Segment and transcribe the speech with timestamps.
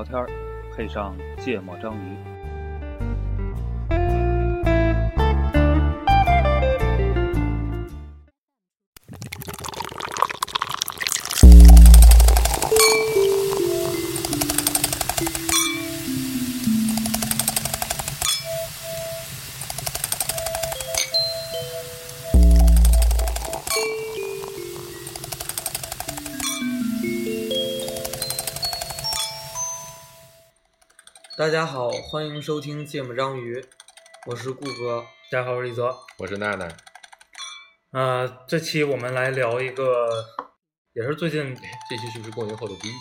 [0.00, 0.26] 聊天，
[0.74, 2.39] 配上芥末章鱼。
[32.10, 33.64] 欢迎收听芥末章鱼，
[34.26, 35.04] 我是顾哥。
[35.30, 35.94] 大家好，我是李泽。
[36.18, 36.66] 我是娜娜，
[37.92, 40.08] 呃，这期我们来聊一个，
[40.92, 41.56] 也是最近
[41.88, 42.98] 这期是不是过年后的第一期？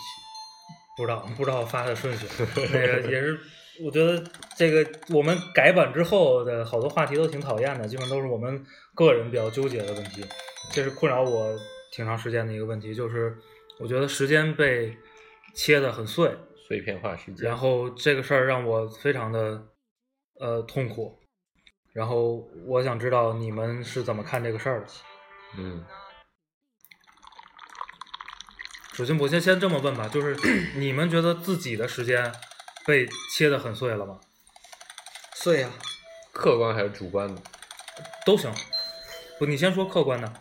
[0.95, 2.27] 不知道不知道发的顺序，
[2.71, 3.39] 那个也是，
[3.83, 4.23] 我觉得
[4.55, 10.23] 这个我们改版之后的好多话题都挺讨厌的，基本都是我们个人比较纠结的问题，
[10.71, 11.57] 这是困扰我
[11.91, 13.35] 挺长时间的一个问题，就是
[13.79, 14.95] 我觉得时间被
[15.55, 16.31] 切得很碎，
[16.69, 17.49] 碎片化时间。
[17.49, 19.69] 然后这个事儿让我非常的
[20.39, 21.19] 呃痛苦，
[21.93, 24.87] 然后我想知道你们是怎么看这个事儿的。
[25.57, 25.83] 嗯，
[28.93, 30.37] 首先，我先先这么问吧，就是
[30.77, 32.31] 你们觉得自己的时间
[32.85, 34.19] 被切的很碎了吗？
[35.33, 35.71] 碎呀、
[36.31, 37.41] 客观还是主观的？
[38.23, 38.53] 都行。
[39.39, 40.31] 不，你先说客观的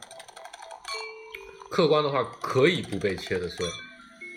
[1.71, 3.65] 客观的话可以不被切的碎，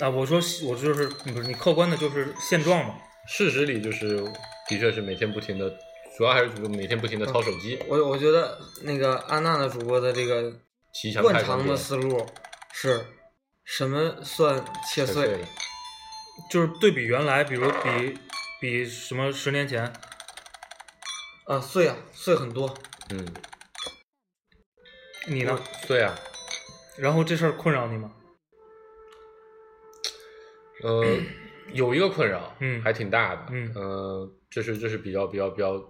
[0.02, 0.10] 啊。
[0.10, 2.96] 我说我就是不是你客观的，就是现状嘛。
[3.28, 4.20] 事实里就是
[4.68, 5.70] 的确是每天不停的，
[6.18, 10.52] 主要还是主每天不停的掏手机，我我觉得那个安娜的主播的这个
[11.22, 12.26] 惯常的思路
[12.74, 13.06] 是
[13.64, 15.46] 什么算切碎切碎？
[16.50, 18.18] 就是对比原来，比如比
[18.60, 19.94] 比什么十年前，
[21.46, 22.74] 啊，碎啊，碎很多。
[23.12, 23.34] 嗯，
[25.28, 25.60] 你呢？
[25.86, 26.18] 碎啊，
[26.98, 28.12] 然后这事儿困扰你吗？
[30.84, 31.18] 呃，
[31.74, 35.82] 有一个困扰，嗯还挺大的，嗯呃，这是这是比较比较比较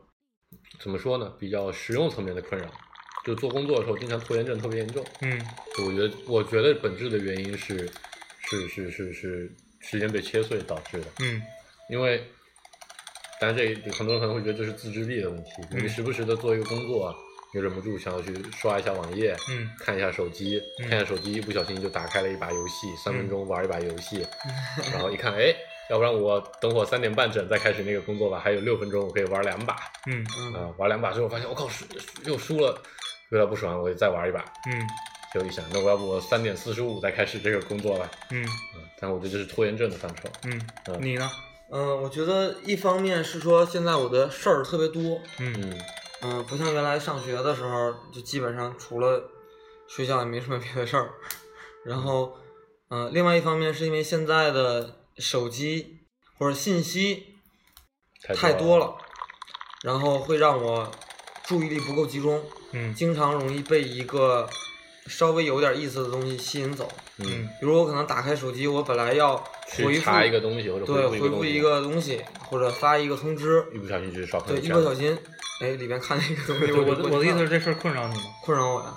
[0.79, 1.33] 怎么说呢？
[1.39, 2.67] 比较实用层面的困扰，
[3.25, 5.41] 就做工作的时候经常拖延症特别严重，嗯
[5.85, 7.89] 我觉得，我觉得本质的原因是，
[8.39, 11.07] 是是是是时间被切碎导致的。
[11.21, 11.41] 嗯
[11.89, 12.23] 因为，
[13.39, 17.15] 当然这很多人可能会觉得这是自制力的问题，嗯你时不时的做一个工作啊，
[17.53, 19.69] 你忍不住想要去刷一下网页，嗯。
[19.79, 20.89] 看一下手机，嗯。
[20.89, 24.25] 看一下手机，一不小心就打开了一把游戏，三分钟玩一把游戏，
[24.93, 25.53] 然后一看，哎，
[25.89, 29.75] 要不然我等会三点半整再开始那个工作吧，还有六分钟我可以玩两把，
[30.07, 30.53] 嗯、嗯。
[30.55, 31.85] 嗯，玩两把之后发现我靠输
[32.25, 32.81] 又输了，
[33.29, 34.39] 有点不爽，我就再玩一把。
[34.69, 34.87] 嗯。
[35.33, 38.09] 就一想，那我要不我三点四十五再开始这个工作吧？
[38.31, 38.43] 嗯。
[38.75, 40.29] 嗯，但我觉得这是拖延症的范畴。
[40.43, 40.97] 嗯，嗯。
[41.01, 41.29] 你呢？
[41.73, 45.73] 嗯、我觉得一方面是说现在我的事儿特别多，嗯
[46.23, 49.29] 嗯嗯、不像原来上学的时候，就基本上除了
[49.87, 51.09] 睡觉也没什么别的事儿。
[51.83, 52.37] 然后，
[52.89, 55.99] 嗯、另外一方面是因为现在的手机
[56.37, 57.35] 或者信息
[58.23, 58.95] 太太多多了，
[59.83, 60.91] 然后会让我
[61.43, 62.43] 注意力不够集中，
[62.73, 64.47] 嗯经常容易被一个
[65.07, 66.87] 稍微有点意思的东西吸引走。
[67.17, 69.35] 嗯，比如我可能打开手机，我本来要
[69.75, 75.17] 回复查一个东西或者对回复一个东西，或者发一个通知，一不小心去刷朋对，友圈，一不小心，
[75.61, 78.23] 哎，里面看那个东西，我的我的意思是是这事儿困扰你吗？
[78.43, 78.93] 困扰我呀，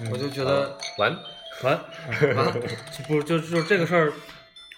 [0.00, 0.10] 嗯。
[0.12, 1.16] 我就觉得完，
[1.62, 1.80] 完，
[2.36, 2.52] 完
[3.08, 4.12] 不就就这个事儿，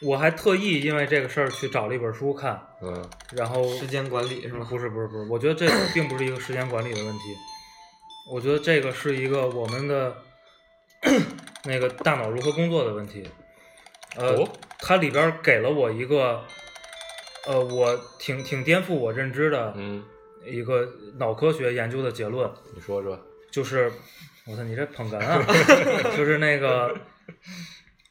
[0.03, 3.05] 我还特意因为这个事儿去找了一本书看，嗯。
[3.33, 4.67] 然后时间管理是吗？
[4.71, 7.37] 不是不是不是，我觉得这并不是一个时间管理的问题，
[8.33, 10.17] 我觉得这个是一个我们的
[11.65, 13.29] 那个大脑如何工作的问题。
[14.17, 14.49] 呃，哦。
[14.81, 16.45] 它里边给了我一个，
[17.47, 20.05] 呃，我挺挺颠覆我认知的嗯，
[20.51, 20.89] 一个
[21.19, 23.19] 脑科学研究的结论，你说说，
[23.51, 23.93] 就是，
[24.47, 25.45] 我操，你这捧哏啊！
[26.17, 26.97] 就是那个，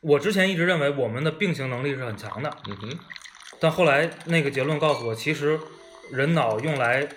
[0.02, 3.00] 我之前一直认为我们的并行能力是很强的，嗯哼，
[3.60, 5.60] 但后来那个结论告诉我，其实
[6.12, 7.08] 人脑用来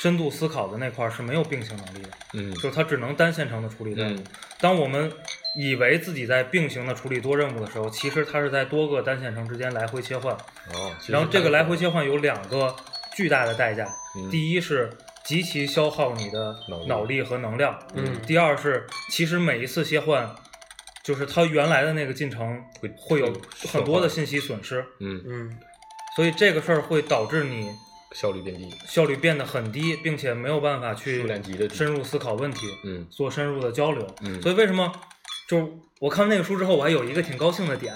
[0.00, 4.18] 深度思考的那块儿是没有并行能力的，嗯就是它只能单线程的处理任务。
[4.18, 4.24] 嗯
[4.60, 5.12] 当我们
[5.54, 10.34] 以为自己在并行的处理多任务的时候，其实它是在多个单线程之间来回切换。
[10.34, 12.74] 哦，然后这个来回切换有两个
[13.14, 13.88] 巨大的代价，
[14.18, 14.90] 嗯第一是
[15.24, 16.56] 极其消耗你的
[16.86, 20.34] 脑力和能量，嗯第二是其实每一次切换，
[21.04, 23.32] 就是它原来的那个进程会会有
[23.70, 25.58] 很多的信息损失，嗯嗯
[26.16, 27.70] 所以这个事儿会导致你
[28.12, 31.26] 效率变低，效率变得很低，并且没有办法去
[31.72, 34.06] 深入思考问题，嗯做深入的交流。
[34.22, 34.90] 嗯所以为什么
[35.46, 37.94] 就我看完那个书之后，我还有一个挺高兴的点，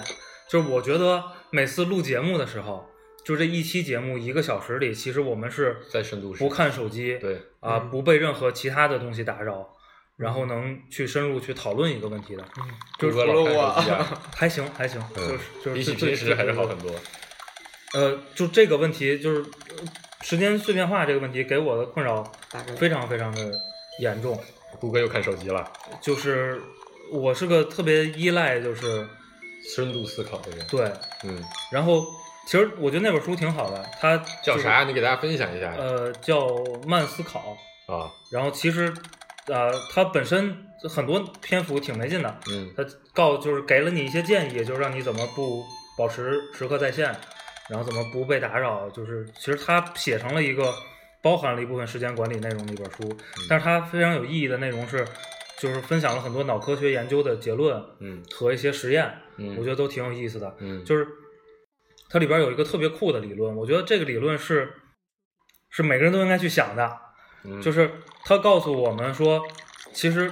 [0.49, 2.87] 就是我觉得每次录节目的时候，
[3.25, 9.67] 就这一期节目一个小时里，其实我们是在深度不看手机，对，啊，嗯不被任何其他的东西打扰，
[10.17, 12.67] 然后能去深入去讨论一个问题的，嗯，
[12.99, 16.77] 就是除了老看除了我手机啊， 还行还行，嗯就是就是比起平时还是好很。
[16.79, 16.91] 多，
[17.93, 19.83] 呃，就这个问题，就是呃
[20.21, 23.51] 时间碎片化这个问题，给我的困扰大概非常非常的
[23.99, 24.37] 严重。
[24.79, 25.71] 谷歌又看手机了，
[26.01, 26.59] 就是
[27.11, 29.07] 我是个特别依赖，就是
[29.75, 30.65] 深度思考的人。
[30.67, 30.91] 对，
[31.23, 31.41] 嗯，
[31.71, 32.05] 然后
[32.45, 34.83] 其实我觉得那本书挺好的，它就是叫啥？
[34.83, 35.73] 你给大家分享一下。
[35.77, 36.47] 呃，叫
[36.85, 37.57] 慢思考。
[37.85, 38.93] 啊，然后其实，
[39.47, 40.55] 呃，它本身
[40.89, 45.63] 很多篇幅挺没劲的，嗯它告就是给了你一些建议，就是让你怎么不
[45.97, 47.13] 保持时刻在线，
[47.69, 50.73] 然后怎么不被打扰，就是其实它写成了一个
[51.21, 53.17] 包含了一部分时间管理内容的一本书，
[53.49, 55.05] 但是它非常有意义的内容是，
[55.57, 60.55] 就是分享了很多脑科学研究的结论嗯和一些实验，嗯，我觉得都挺有意思的。
[60.59, 61.05] 嗯就是
[62.13, 64.71] 它里边有一个特别酷的理论，我觉得这个理论是
[65.71, 66.99] 是每个人都应该去想的。
[67.45, 67.89] 嗯就是
[68.23, 69.43] 他告诉我们说，
[69.91, 70.31] 其实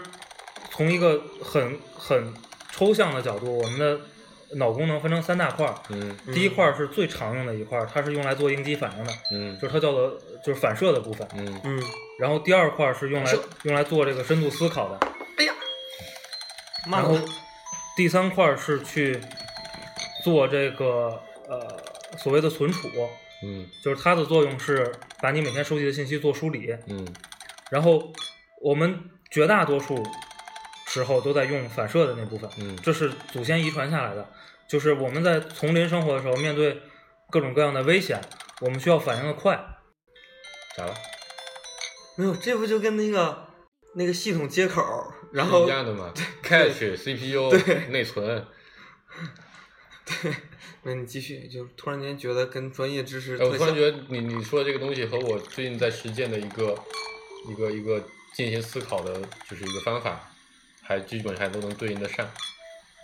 [0.69, 2.31] 从一个很很
[2.72, 4.00] 抽象的角度，我们的
[4.57, 5.74] 脑功能分成三大块儿。
[5.89, 11.28] 嗯第一块儿是最常用的一块儿，它是用来做应激反应的，嗯就是它叫做就是反射的部分。
[11.36, 11.83] 嗯嗯，
[12.19, 13.33] 然后第二块儿是用来
[13.63, 15.00] 用来做这个深度思考的，
[16.88, 17.25] 然后慢了，
[17.98, 19.19] 第三块儿是去
[20.24, 22.88] 做这个呃所谓的存储，
[23.44, 27.06] 嗯就是它的作用是把你每天收集的信息做梳理，嗯
[27.69, 28.13] 然后
[28.62, 30.01] 我们绝大多数
[30.88, 34.25] 时候都在用反射的那部分，嗯这是祖先遗传下来的。
[34.68, 36.81] 就是我们在丛林生活的时候，面对
[37.30, 38.21] 各种各样的危险，
[38.62, 39.59] 我们需要反应的快。
[40.77, 40.94] 咋了？
[42.15, 43.47] 没有，这不就跟那个
[43.95, 44.81] 那个系统接口，
[45.33, 48.45] 然后一样的嘛？Cache、CPU、对内存。
[50.83, 53.56] 那你继续，就突然间觉得跟专业知识哎，我。
[53.57, 56.75] 突然觉得你你说的这个东西和我最近在实践的一个
[57.48, 60.31] 一个一个进行思考的，就是一个方法，
[60.81, 62.28] 还基本上都能对应得上。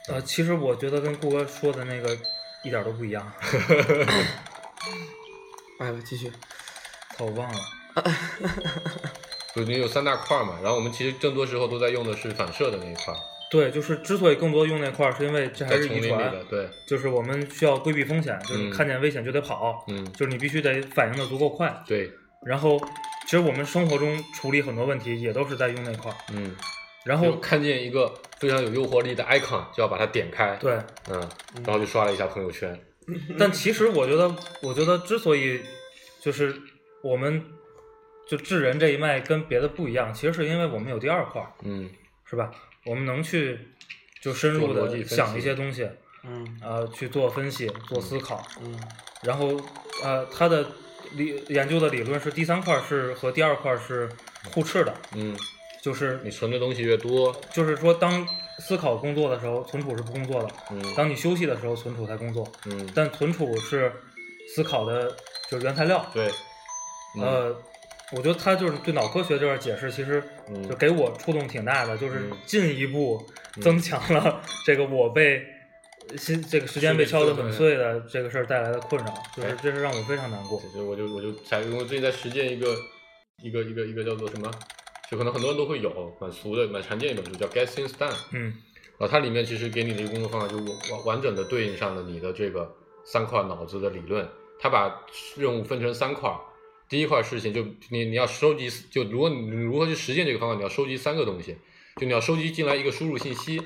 [0.10, 2.18] 呃，其实我觉得跟顾哥说的那个
[2.64, 3.32] 一点都不一样，
[5.80, 6.32] 哎，我继续。
[7.16, 7.60] 操，我忘了。
[9.56, 13.18] 就你有三大块嘛，然后我们其实更多时候都在用的是反射的那一块儿，
[13.50, 21.74] 对，就是之所以更多用那块儿，是因为这还是遗传对，就是我们需要规避风险，就是嗯看见危险就得跑，嗯，就是你必须得反应的足够快。
[21.88, 22.12] 对，
[22.46, 22.78] 然后，
[23.26, 26.18] 其实我们生活中处理很多问题也都是在用那块儿。
[26.34, 26.54] 嗯，
[27.06, 30.74] 然后，看见一个非常有诱惑力的 icon，就要把它点开，，对，
[31.10, 31.30] 嗯，
[31.66, 32.78] 然后就刷了一下朋友圈，
[33.40, 35.62] 但其实我觉得，我觉得之所以
[36.20, 36.54] 就是
[37.02, 37.42] 我们
[38.28, 41.90] 就智人这一脉跟别的不一样，其实是因为我们有第二块儿，嗯
[42.30, 42.52] 是吧？
[42.88, 43.60] 我们能去
[44.22, 45.88] 就深入的想一些东西，
[46.24, 48.80] 嗯呃，去做分析、做思考，嗯
[49.22, 49.60] 然后
[50.04, 50.66] 呃，他的
[51.14, 54.10] 理研究的理论是第三块是和第二块是
[54.52, 55.36] 互斥的，嗯，
[55.82, 58.28] 就是你存的东西越多，就是说，当
[58.60, 62.48] 思考工作的时候，存储是不工作的；嗯当你休息的时候，存储才工作。
[62.66, 63.92] 嗯，但存储是
[64.54, 65.16] 思考的，
[65.50, 66.06] 就是原材料。
[66.14, 66.28] 对，
[67.16, 67.62] 嗯呃，
[68.16, 73.26] 我觉得他就是对脑科学这块解释，其实嗯就给我触动挺大的，就是嗯进一步
[73.62, 75.46] 增强了这个我被
[76.18, 80.58] 心这个时间被敲得很碎的这个事儿带来的困扰，就是哎这是让我非常难过。
[80.62, 82.76] 其实我就我就才因为我最近在实践一个
[83.44, 84.50] 一个一个一个叫做什么，
[85.12, 88.54] 就可能很多人都会有蛮俗的蛮常见的一本书叫 Get Things Done，嗯
[88.98, 90.58] 然后它里面其实给你的一个工作方法，就
[90.96, 94.28] 完完整的对应上了你的这个三块脑子的理论。
[94.60, 95.06] 它把
[95.36, 96.40] 任务分成三块儿，
[96.90, 101.58] 第一块事情就你你要收集，就如果你如何去实践这个方法，你要收集三个东西，
[102.00, 103.62] 就你要收集进来一个输入信息，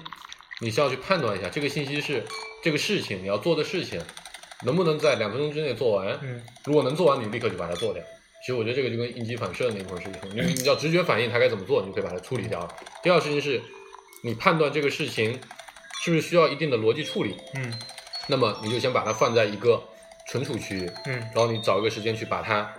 [0.62, 2.24] 你需要去判断一下这个信息是
[2.64, 4.02] 这个事情你要做的事情
[4.64, 6.20] 能不能在两分钟之内做完。
[6.24, 8.04] 嗯如果能做完，你立刻就把它做掉。
[8.42, 12.76] 其实我觉得这个就跟应激反射的那块儿是一样，你你要直觉反应它该怎么做，你就可以把它处理掉了。
[13.04, 13.62] 第二个事情是，
[14.24, 15.40] 你判断这个事情
[16.04, 17.72] 是不是需要一定的逻辑处理，嗯
[18.28, 19.84] 那么你就先把它放在一个
[20.28, 22.72] 存储区域，嗯然后你找一个时间去把它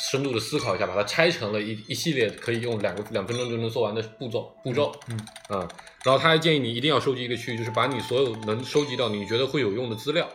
[0.00, 4.94] 深度的思考一下，把它拆成了一一系列可以用两个两分钟就能做完的步骤步骤。
[5.08, 5.68] 嗯啊、
[6.04, 10.28] 然后他还建议你一定要收集一个区域，就是把你所有能收集到你觉得会有用的资料，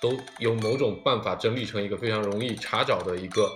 [0.00, 3.50] 都有某种办法整理成一个非常容易查找的一个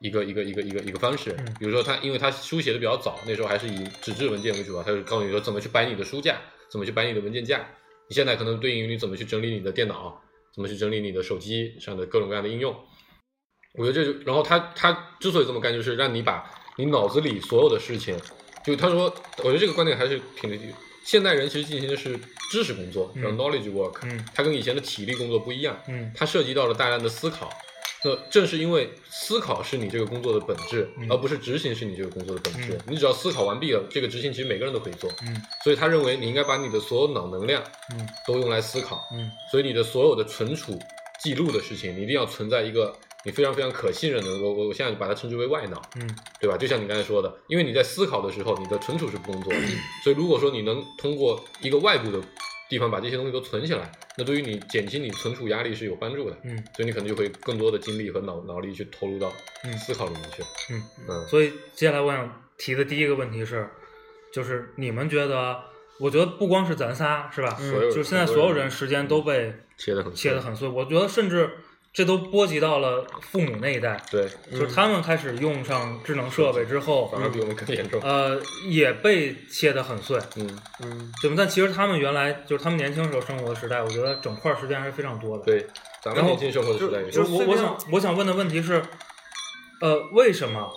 [0.00, 1.34] 一个一个一个一个一个方式。
[1.38, 6.38] 嗯比如说他，因为他书写的比较早，那时候还是以纸质文件为主啊，他就告诉你说怎么去摆你的书架，
[6.70, 7.66] 怎么去摆你的文件架。
[8.06, 10.20] 你现在可能对应于你怎么去整理你的电脑，
[10.54, 12.76] 怎么去整理你的手机上的各种各样的应用。
[13.74, 16.44] 我觉得这就，然后他他之所以这么干，就是让你把
[16.76, 18.16] 你脑子里所有的事情，
[18.64, 20.56] 就他说，我觉得这个观点还是挺的。
[21.04, 22.18] 现代人其实进行的是
[22.50, 27.50] 知识工作，嗯叫 knowledge work，、嗯它跟以前的体力工作不一样，嗯它涉及到了大量的思考。
[28.02, 32.72] 那正是因为思考是你这个工作的本质，嗯而不是执行是你这个工作的本质。
[32.72, 35.10] 嗯你只要思考完毕了，这个执行其实每个人都可以做。
[35.26, 37.62] 嗯所以他认为你应该把你的所有脑能量
[37.92, 40.78] 嗯都用来思考，嗯所以你的所有的存储
[41.22, 46.08] 记录的事情，你一定要存在一个你非常非常可信任的，我我我现在把它称之为外脑，嗯
[46.40, 46.56] 对吧？
[46.56, 49.58] 就像你刚才说的，因为你在思考的时候，你的存储是不工作的，
[50.04, 52.20] 所以如果说你能通过一个外部的
[52.68, 56.36] 地方把这些东西都存起来，那对于你减轻你存储压力是有帮助的。
[56.44, 59.32] 嗯所以你可能就会更多的精力和脑脑力去投入到
[59.64, 60.42] 嗯思考里面去。
[60.72, 60.82] 嗯。
[61.08, 63.68] 嗯，所以接下来我想提的第一个问题是，
[64.32, 65.58] 就是你们觉得，
[65.98, 67.56] 我觉得不光是咱仨是吧？
[67.60, 71.50] 嗯就是现在所有人时间都被切的很切得很碎，我觉得甚至
[71.94, 78.00] 这都波及到了父母那一代，对，就是他们开始用上智能设备之后，反而比我们更严重。
[78.02, 78.36] 呃，
[78.68, 81.36] 也被切得很碎，嗯，嗯对吧？
[81.38, 85.64] 但其实他们原来就是他们年轻时候生活的时代，我觉得整块时间还是非常多的。，对，
[86.02, 88.82] 咱们然后年轻生活的时代也就是我我想我想问的问题是，
[89.80, 90.68] 呃，为什么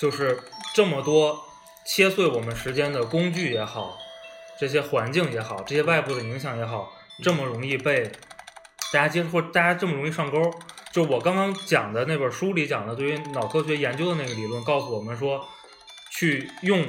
[0.00, 0.36] 就是
[0.74, 1.40] 这么多
[1.86, 3.96] 切碎我们时间的工具也好，
[4.58, 6.92] 这些环境也好，这些外部的影响也好，
[7.22, 8.10] 这么容易被
[8.92, 10.50] 大家接触，或者大家这么容易上钩？
[10.92, 15.46] 就我刚刚讲的那本书里讲的，对于脑科学研究的那个理论，告诉我们说，
[16.10, 16.84] 去用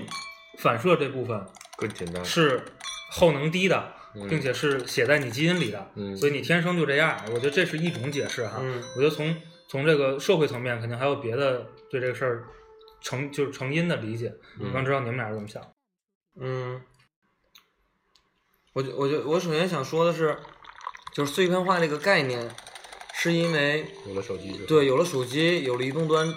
[0.57, 1.45] 反射这部分
[1.77, 2.25] 更简单。
[2.25, 2.63] 是
[3.11, 7.21] 后能低的，嗯并且是写在你基因里的，嗯所以你天生就这样。
[7.27, 8.57] 我觉得这是一种解释哈。
[8.61, 9.35] 嗯我觉得从
[9.67, 12.47] 从这个社会层面，肯定还有别的对这个事儿
[13.01, 14.33] 成就是成因的理解。
[14.59, 15.61] 嗯我想知道你们俩是怎么想。
[16.39, 16.81] 嗯，
[18.73, 20.35] 我就我就我首先想说的是，
[21.13, 22.49] 就是碎片化这个概念，
[23.13, 26.33] 是因为有了手机对有了手机，有了移动端，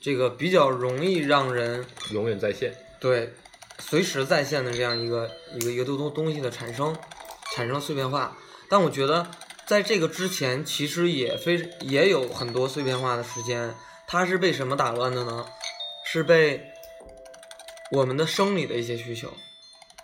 [0.00, 2.74] 这个比较容易让人永远在线。
[3.00, 3.32] 对
[3.78, 6.96] 随时在线的这样一个一个一个东东东西的产生，
[7.54, 8.36] 产生碎片化。
[8.68, 9.28] 但我觉得
[9.66, 13.74] 在这个之前，其实也非也有很多碎片化的时间，
[14.06, 15.44] 它是被什么打乱的呢？
[16.04, 16.62] 是被
[17.90, 19.32] 我们的生理的一些需求。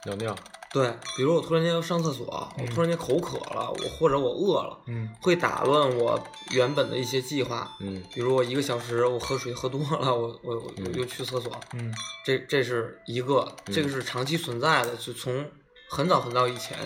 [0.04, 0.37] 尿尿，
[0.70, 2.26] 对，比如我突然间要上厕所，
[2.58, 7.75] 我突然间口渴了，我或者我饿了，嗯会打乱我原本的一些计划。
[7.80, 11.90] 嗯比如我一个小时我喝水喝多了，我我我嗯又去厕所，嗯
[12.22, 15.50] 这这是一个，嗯这个是长期存在的，就从
[15.88, 16.76] 很早很早以前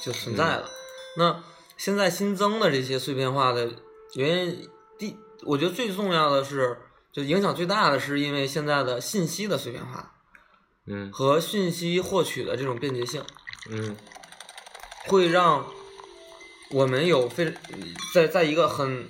[0.00, 0.68] 就存在了。
[1.16, 1.42] 那
[1.78, 3.70] 现在新增的这些碎片化的
[4.16, 4.68] 原因，
[4.98, 6.78] 第我觉得最重要的是，
[7.10, 10.19] 就影响最大的是因为现在的信息的碎片化
[10.90, 13.22] 嗯和信息获取的这种便捷性。
[13.70, 13.96] 嗯
[15.06, 15.64] 会让
[16.70, 17.52] 我们有非
[18.12, 19.06] 在在一个很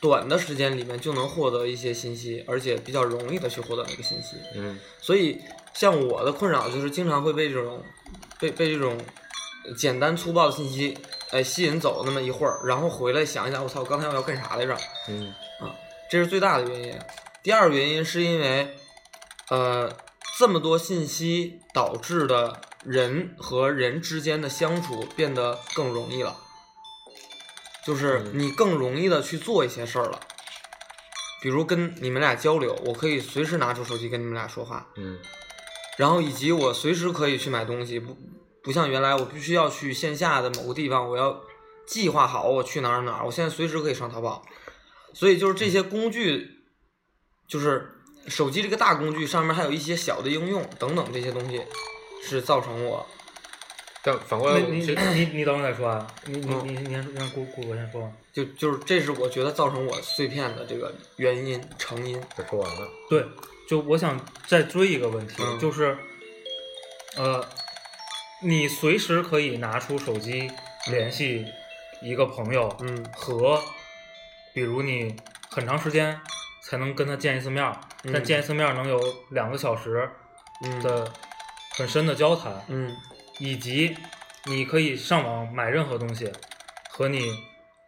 [0.00, 4.36] 短的时间里面就能获得一些信息，而且比较容易的去获得那个信息。
[4.54, 5.40] 嗯所以，
[5.74, 7.82] 像我的困扰就是经常会被这种
[8.40, 8.98] 被被这种
[9.76, 10.96] 简单粗暴的信息
[11.30, 14.76] 哎吸引走那么一会儿，然后回来想一想，我操，我刚才我要干啥来着？
[15.08, 15.28] 嗯
[15.60, 15.74] 啊
[16.10, 16.98] 这是最大的原因。
[17.42, 18.76] 第二个原因是因为，
[19.48, 19.90] 呃，
[20.36, 26.36] 这么多信息导致的人和人之间的相处变得更容易了，
[27.84, 28.30] 就是嗯。
[28.34, 30.18] 你更容易的去做一些事儿了。
[31.40, 35.18] 比如跟你们俩交流，我可以随时拿出手机跟你们俩说话，嗯。
[35.96, 38.16] 然后以及我随时可以去买东西，不
[38.62, 41.40] 不像原来我必须要去线下的某个地方，我要
[41.86, 44.44] 计划好我去哪儿哪儿，我现在随时可以上淘宝，
[45.12, 46.64] 所以就是这些工具，
[47.46, 47.93] 就是
[48.28, 51.62] 手机这个大工具上面还有一些小的应用等等这些东西，
[52.22, 53.06] 是造成我
[54.02, 54.80] 但反过来，那你
[55.14, 58.16] 你你等会儿再说啊，你你嗯你你先让顾顾哥先说完。
[58.32, 62.20] 就就是这是我觉得造成我碎片的这个原因成因。
[62.36, 62.88] 我说完了。
[63.08, 63.24] 对，
[63.68, 65.96] 就我想再追一个问题，嗯就是，
[67.16, 67.46] 呃，
[68.42, 70.50] 你随时可以拿出手机
[70.90, 71.46] 联系
[72.02, 73.62] 一个朋友，嗯和
[74.52, 75.16] 比如你
[75.48, 76.20] 很长时间
[76.66, 78.98] 才能跟他见一次面儿，但嗯见一次面儿能有
[79.30, 80.10] 两个小时
[80.64, 81.12] 嗯的
[81.76, 82.96] 很深的交谈，嗯
[83.38, 83.94] 以及
[84.46, 86.32] 你可以上网买任何东西，
[86.90, 87.20] 和你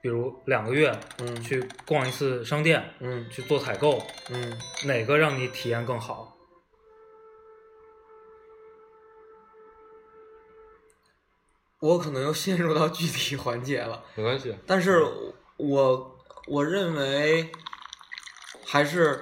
[0.03, 6.37] 比如两个月嗯去逛一次商店，嗯去做采购，嗯哪个让你体验更好？
[11.79, 14.03] 我可能又陷入到具体环节了。
[14.17, 15.03] 没关系，但是
[15.57, 17.51] 我我认为
[18.67, 19.21] 还是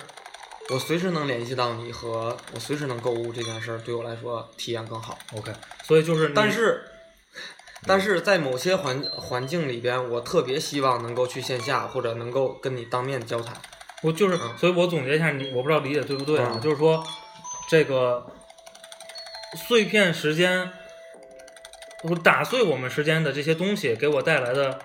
[0.70, 5.18] 我随时能联系到你和我随时能购物这件事儿，对我来说体验更好。
[5.36, 6.82] OK，所以就是，但是
[7.86, 13.54] 但是在某些环环境里边，我特别希望能够去线下或者能够跟你当面交谈。
[14.02, 16.52] 我就是，嗯所以我总结一下你，我不知道理解对不对啊？
[16.54, 17.06] 嗯就是说，
[17.68, 18.26] 这个
[19.68, 20.70] 碎片时间，
[22.04, 24.80] 我打碎我们时间的这些东西，给我带来的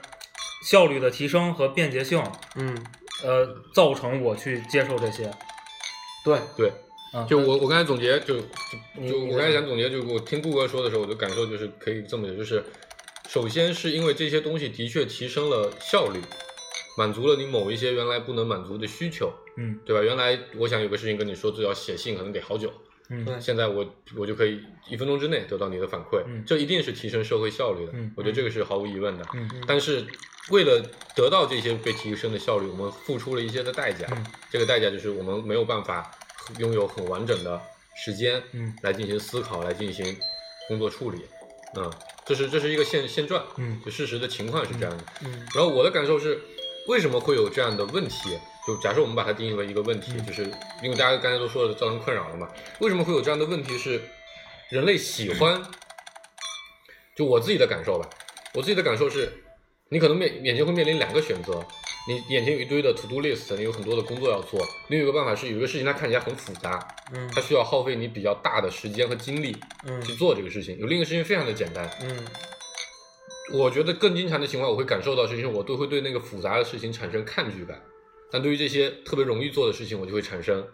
[0.65, 2.21] 效率的提升和便捷性，
[2.55, 2.77] 嗯，
[3.23, 5.29] 呃，造成我去接受这些。
[6.23, 6.71] 对，对，
[7.13, 8.39] 啊，就我我刚才总结，就
[9.07, 12.63] 就我刚才想总结，就我听顾哥说的时候，我的感受就是可以这么讲，就是
[13.27, 16.19] 首先是因为这些东西的确提升了效率，
[16.97, 20.01] 满足了你某一些原来不能满足的需求，嗯对吧？
[20.01, 22.71] 原来我想有个事情跟你说，就要写信，可能得好久，
[23.09, 23.41] 嗯。
[23.41, 26.43] 现在我我就可以一分钟之内得到你的反馈，嗯。
[26.45, 29.25] 这一定是提升社会效率的，嗯我觉得这个是毫无疑问的。
[29.33, 29.49] 嗯。
[29.67, 30.05] 但是
[30.49, 30.81] 为了
[31.15, 34.25] 得到这些被提升的效率，我们付出了一些的代价，嗯。
[34.49, 36.11] 这个代价就是我们没有办法
[36.57, 37.61] 拥有很完整的
[38.03, 38.73] 时间，嗯。
[38.81, 40.15] 来进行思考，来进行
[40.67, 41.21] 工作处理，
[41.75, 41.91] 嗯，
[42.25, 43.79] 这是这是一个现现状，嗯。
[43.85, 45.03] 就事实的情况是这样的。
[45.25, 45.31] 嗯。
[45.55, 46.39] 然后我的感受是，
[46.87, 48.37] 为什么会有这样的问题？
[48.67, 50.25] 就假设我们把它定义为一个问题，嗯。
[50.25, 50.43] 就是
[50.83, 52.47] 因为大家刚才都说了造成困扰了嘛，
[52.79, 53.77] 为什么会有这样的问题？
[53.77, 54.01] 是
[54.69, 55.61] 人类喜欢，
[57.15, 58.07] 就我自己的感受吧，
[58.53, 59.31] 我自己的感受是，
[59.89, 61.65] 你可能面眼前会面临两个选择，
[62.07, 67.29] 你眼前有一堆的 to do list，你有很多的工作要做，另一个办法是有一个事情它看起来很复杂，嗯。
[67.33, 69.55] 它需要耗费你比较大的时间和精力
[69.87, 69.99] 嗯。
[70.03, 72.25] 去做这个事情，有另一个事情非常的简单，嗯。
[73.51, 77.81] 我觉得更经常的情况，我会感受到，是因为我都会对那个复杂的事情产生抗拒感，
[78.31, 80.67] 但对于这些特别容易做的事情，我就会产生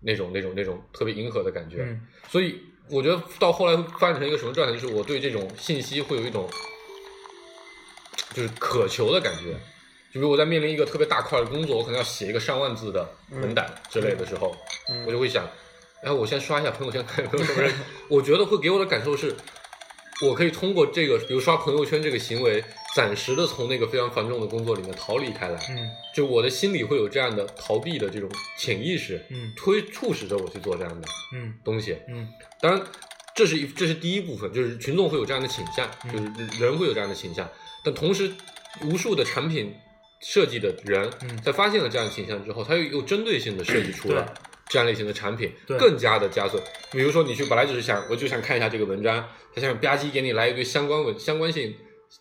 [0.00, 1.78] 那种那种那种特别迎合的感觉。
[1.80, 6.48] 嗯所以我觉得到后来会发展成一个什么状态，就是我对这种信息会有一种
[8.34, 9.52] 就是渴求的感觉。
[10.12, 14.56] 就比如我在面临一个特别大块的工作，我可能要写一个上万字的文档之类的时候，
[14.88, 15.48] 嗯我就会想，
[16.02, 17.72] 哎，我先刷一下朋友圈，看有没有什么人。
[18.10, 19.36] 我觉得会给我的感受是，
[20.26, 25.60] 我可以通过这个，比如刷朋友圈这个行为，暂时的从那个非常繁重的工作里面逃离开来。
[25.70, 28.28] 嗯就我的心里会有这样的逃避的这种
[28.58, 31.96] 潜意识，嗯推促使着我去做这样的嗯东西。
[32.08, 32.28] 嗯
[32.60, 32.82] 当然，
[33.34, 37.48] 这是一这是第一部分，就是群众会有这样的倾向，嗯就是人会有这样的倾向。
[37.84, 38.32] 但同时，
[38.84, 39.72] 无数的产品
[40.20, 44.34] 设计的人嗯在发现了这样的倾向之后，他又又针对性的设计出了
[44.68, 46.60] 这样类型的产品，对更加的加速。
[46.90, 51.74] 比如说，你去本来就是想，我就想看一下这个文章，他想吧唧给你来一堆相关文相关性，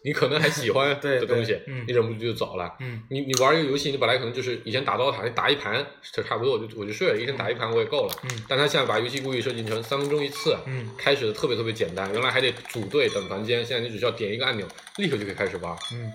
[0.04, 2.76] 你可能还喜欢 对的东西，嗯你忍不住就走了。
[2.80, 8.14] 嗯你你玩一个游戏，你本来可能就是以前打刀塔，你打一盘就差不多，我就我就睡了，一天打一盘我也够了。
[8.24, 15.76] 嗯但他现在把游戏故意设计成三分钟一次，嗯开始的特别特别简单，原来还得组队等房间，现在你只需要点一个按钮，立刻就可以开始玩。
[15.94, 16.12] 嗯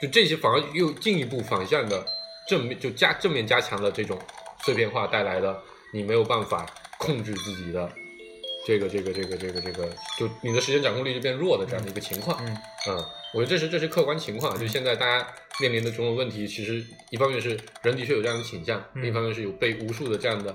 [0.00, 2.04] 就这些反而又进一步反向的
[2.46, 4.18] 正面，就加正面加强了这种
[4.62, 5.58] 碎片化带来的
[5.92, 6.66] 你没有办法
[6.98, 7.90] 控制自己的
[8.66, 12.36] 这个这个这个这个这个，就你的时间掌控力就变弱的这样的一个情况。
[12.44, 12.56] 嗯
[12.88, 15.24] 嗯，我觉得这是这是客观情况，就现在大家
[15.60, 20.52] 面临的种种问题，其实一方面是人的确有这样的倾向，嗯另一方面是有被无数的这样的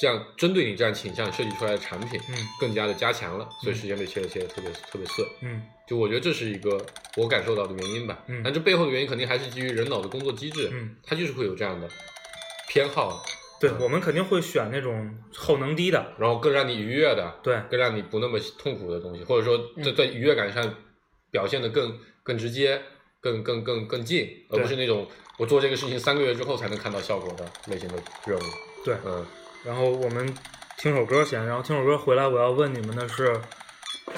[0.00, 5.24] 这样针对你这样倾向设计出来的产品，嗯更加的加强了，所以时间被切的切的特别特别碎。
[5.42, 6.84] 嗯就我觉得这是一个
[7.16, 11.88] 我感受到的原因吧，嗯但这背后的原因肯定还是基于人脑的工作机制，嗯，它就是会有这样的
[12.68, 13.24] 偏好，
[13.60, 20.74] 对，我们肯定会选那种耗能低的，然后更让你愉悦的，对，更让你不那么痛苦的东西，或者说在在愉悦感上
[21.30, 22.80] 表现的更更直接、
[23.20, 25.06] 更更更更近，而不是那种
[25.38, 28.42] 我做这个事情三个月之后才能看到效果的类型的任务。
[28.82, 28.96] 对。
[29.04, 29.26] 嗯，
[29.62, 30.34] 然后我们
[30.78, 33.38] 听首歌先，然后听首歌回来，我要问你们的是，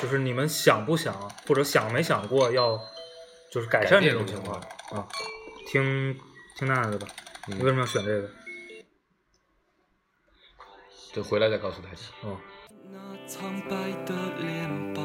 [0.00, 1.12] 就是你们想不想，
[1.48, 2.78] 或者想没想过要，
[3.50, 4.57] 就是改善这种情况？
[4.92, 5.09] 啊？
[5.66, 6.16] 听
[6.57, 7.09] 听娜娜的吧，
[7.48, 7.59] 嗯。
[7.59, 8.28] 你为什么要选这个？
[11.12, 11.96] 就回来再告诉大家。
[12.22, 12.38] 哦，
[12.90, 15.03] 那苍白的脸吧，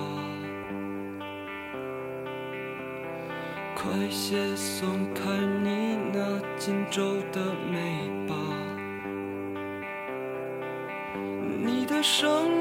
[3.75, 5.21] 快些松开
[5.63, 8.35] 你那紧皱的眉吧。
[11.59, 12.56] 你的生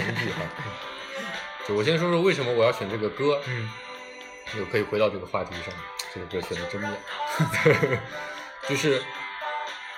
[0.00, 0.42] 前一句哈。
[1.68, 3.68] 就我先说说为什么我要选这个歌，嗯
[4.56, 5.74] 就可以回到这个话题上。
[6.14, 6.90] 这个歌选的真妙，
[8.66, 9.02] 就是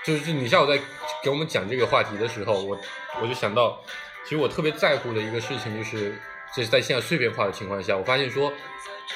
[0.05, 0.77] 就是你下午在
[1.23, 2.77] 给我们讲这个话题的时候，我
[3.23, 3.81] 我就想到，
[4.25, 6.21] 其实我特别在乎的一个事情就是，
[6.55, 8.53] 就是在现在碎片化的情况下，我发现说，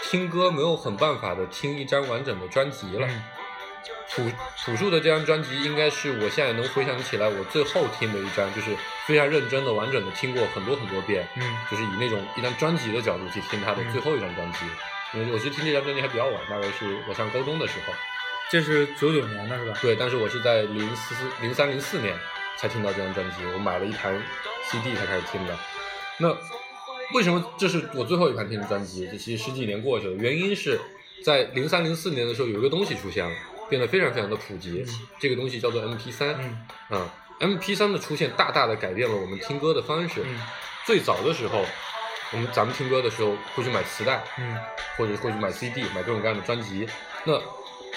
[0.04, 3.08] 听歌没有很办法的听一张完整的专辑了。
[3.08, 3.22] 嗯
[4.10, 4.30] 朴
[4.64, 8.70] 朴树的这张专辑应该是我现在能回想起来我最后听的一张，就是
[9.06, 14.58] 非常认真的、完整的听过很多很多遍，嗯就是以那种一张专辑的角度去听他的嗯最后一张专辑。
[15.14, 17.92] 因为我其实听这张专辑还比较晚，大概是我上高中的时候。
[18.50, 19.78] 这是九九年的是吧？
[19.80, 22.14] 对，但是我是在零四零三零四年
[22.56, 24.20] 才听到这张专辑，我买了一盘
[24.70, 25.56] CD 才开始听的。
[26.18, 26.28] 那
[27.14, 29.08] 为什么这是我最后一盘听的专辑？
[29.10, 30.78] 这其实十几年过去了，原因是
[31.24, 33.34] 在零三零四年的时候有一个东西出现了，
[33.68, 34.84] 变得非常非常的普及。
[34.86, 37.08] 嗯这个东西叫做 MP 三、嗯啊
[37.40, 40.22] ，MP 三的出现大大的改变了我们听歌的方式。
[40.24, 40.40] 嗯
[40.86, 41.64] 最早的时候，
[42.32, 44.56] 我们咱们听歌的时候会去买磁带，嗯
[44.96, 46.86] 或者会去买 CD，买各种各样的专辑。
[47.24, 47.40] 那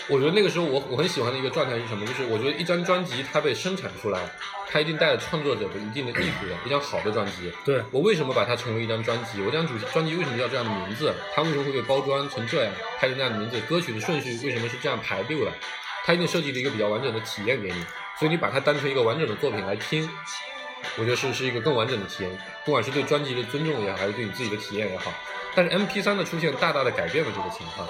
[0.07, 2.05] 我觉得那个时候我我很喜欢的一个状态是什么？
[2.05, 4.19] 就是我觉得一张专辑它被生产出来，
[4.69, 6.55] 它一定带着创作者的一定的意图的。
[6.65, 9.41] 一张好的专辑，对，我为什么把它成为一张专辑？
[9.41, 11.13] 我这张主专辑为什么叫这样的名字？
[11.35, 13.59] 它为什么会被包装成这样，拍成那样的名字？
[13.61, 15.51] 歌曲的顺序为什么是这样排列的？
[16.05, 17.85] 它一定设计了一个比较完整的体验给你，
[18.17, 20.09] 所以你把它当成一个完整的作品来听，
[20.97, 22.31] 我觉得是是一个更完整的体验，
[22.63, 25.13] 不管是对专辑的尊重也好，还是对你自己的体验也好。
[25.53, 27.85] 但是 MP 3的出现大大的改变了这个情况，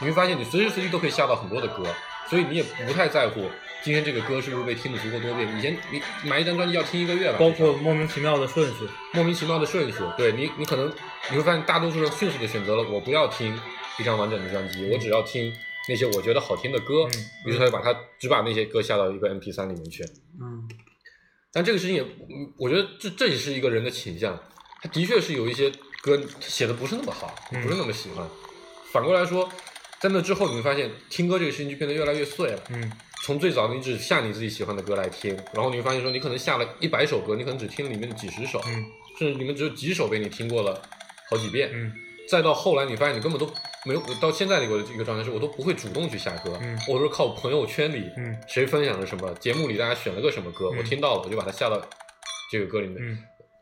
[0.00, 1.84] 你会发现你随时随地都可以下到很多的歌，
[2.28, 3.50] 所以你也不太在乎
[3.82, 5.58] 今天这个歌是不是被听的足够多遍。
[5.58, 8.88] 以前你买一张专辑要听一个月吧，包括莫名其妙的顺序。
[9.12, 10.92] 莫名其妙的顺序，对你，你可能
[11.30, 13.58] 你会发现大多数人迅速的选择了我不要听
[13.98, 15.52] 一张完整的专辑，我只要听
[15.88, 20.04] 那些我觉得好听的歌，嗯于是他就把它只把那些歌下到一个 MP 三里面去。
[20.40, 20.68] 嗯
[21.52, 24.38] 但这个事情也，嗯我觉得这这也是一个人的倾向，
[24.82, 28.26] 他的确是有一些歌写的不是那么好，嗯不是那么喜欢。
[28.92, 29.48] 反过来说，
[30.00, 32.62] 在那之后，你会发现听歌这个事情就变得越来越碎了。
[32.70, 32.90] 嗯
[33.24, 38.84] 从最早你只下你自己喜欢的歌来听，然后你会发现说，你可能下了一百首歌，你可能只听了里面的几十首，嗯
[39.18, 40.80] 甚至里面只有几首被你听过了
[41.28, 41.68] 好几遍。
[41.72, 41.92] 嗯
[42.30, 43.50] 再到后来，你发现你根本都
[43.84, 51.80] 没有，到现在的一个一个状态是，我都不会主动去下歌，嗯我都是靠朋友圈里，嗯谁分享了什么，节目里大家选了个什么歌，嗯我听到了，我就把它下到
[52.52, 52.96] 这个歌里面。
[53.00, 53.18] 嗯，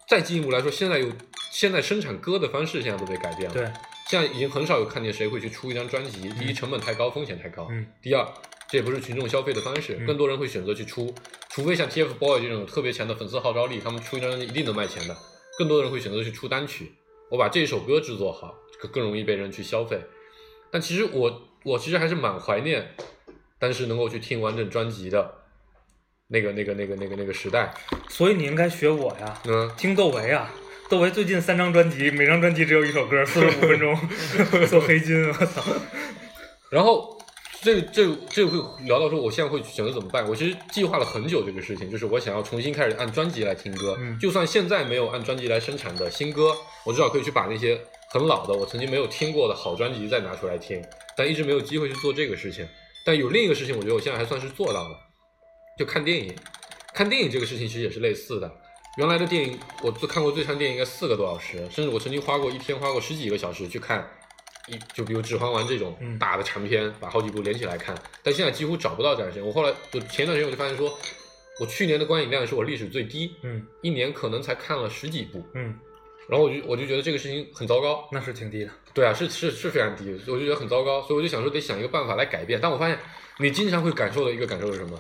[0.07, 1.11] 再进一步来说，现在有
[1.51, 3.64] 现在生产歌的方式现在都被改变了，对，
[4.09, 8.25] 现在已经很少有看见谁会去出一张专辑，第一嗯成本太高，风险太高，嗯第二
[8.69, 11.12] 这也不是群众消费的方式，嗯更多人会选择去出，
[11.51, 15.16] 除非像 TFBOY 这种特别强的粉丝号召力，他们出一张专辑一定能卖钱的，
[15.59, 16.92] 更多人会选择去出单曲，
[17.31, 20.01] 我把这一首歌制作好，更更容易被人去消费。
[20.71, 22.95] 但其实我我其实还是蛮怀念
[23.59, 25.35] 当时能够去听完整专辑的
[26.29, 27.75] 那个那个那个那个那个时代，
[28.09, 29.69] 所以你应该学我呀，嗯。
[29.77, 30.53] 听窦唯啊。
[30.88, 33.99] 窦唯最近三张专辑，每张专辑只有一首歌，四十五分钟，
[34.70, 35.61] 做黑金，我操！
[36.70, 37.18] 然后
[37.61, 40.25] 这这这会聊到说，我现在会选择怎么办？
[40.29, 43.96] 我其实计划了很久这个事情，就是我想要重新开始按专辑来听歌。
[43.99, 47.81] 嗯就算现在没有按专辑来生产的新歌，我至少可以去把那些
[48.12, 50.81] 很老的、我曾经没有听过的好专辑再拿出来听，
[51.16, 52.64] 但一直没有机会去做这个事情。
[53.05, 54.96] 但有另一个事情，我觉得我现在还算是做到了，
[55.77, 56.33] 就看电影。
[56.94, 58.51] 看电影这个事情其实也是类似的。
[58.96, 64.09] 原来的电影，我最看过最长电影应该四个多小时，甚至我曾经花过一天花过十几个小时去看
[64.68, 67.94] 一，就比如《指环王》这种嗯大的长片，把好几部连起来看。
[68.22, 69.46] 但现在几乎找不到这样的时间。
[69.46, 70.98] 我后来，我前一段时间我就发现说，
[71.61, 75.44] 我去年的观影量是我历史最低，嗯一年可能才看了十几部。
[75.54, 75.78] 嗯，
[76.26, 78.70] 然后我就我就觉得这个事情很糟糕，那是挺低的。
[78.94, 82.59] 对啊，是是是非常低，我就觉得很糟糕，所以我就想说得想一个办法来改变。
[82.59, 82.98] 但我发现
[83.38, 84.98] 你经常会感受的一个感受是什么？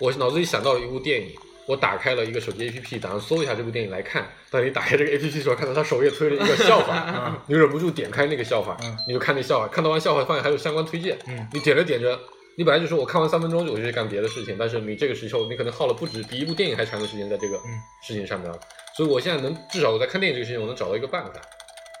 [0.00, 1.34] 我脑子里想到了一部电影，
[1.66, 4.26] 我打开了一个手机 APP，打算搜一下这部电影来看。
[4.50, 12.18] 当你打开这个 APP 的时候，看到它首页推了一个笑话， 你忍不住点开那个笑话嗯，你就看那笑话，看到完笑话发现还有相关推荐，嗯你点着点着。
[12.56, 17.70] 你本来就说我看完三分钟我就去干别的事情，但是你这个时候你可能耗了不止比一部电影还长的时间在这个嗯
[18.06, 18.56] 事情上面了。
[18.96, 21.40] 所以我现在能至少我在看电影这个事情，我能找到一个办法，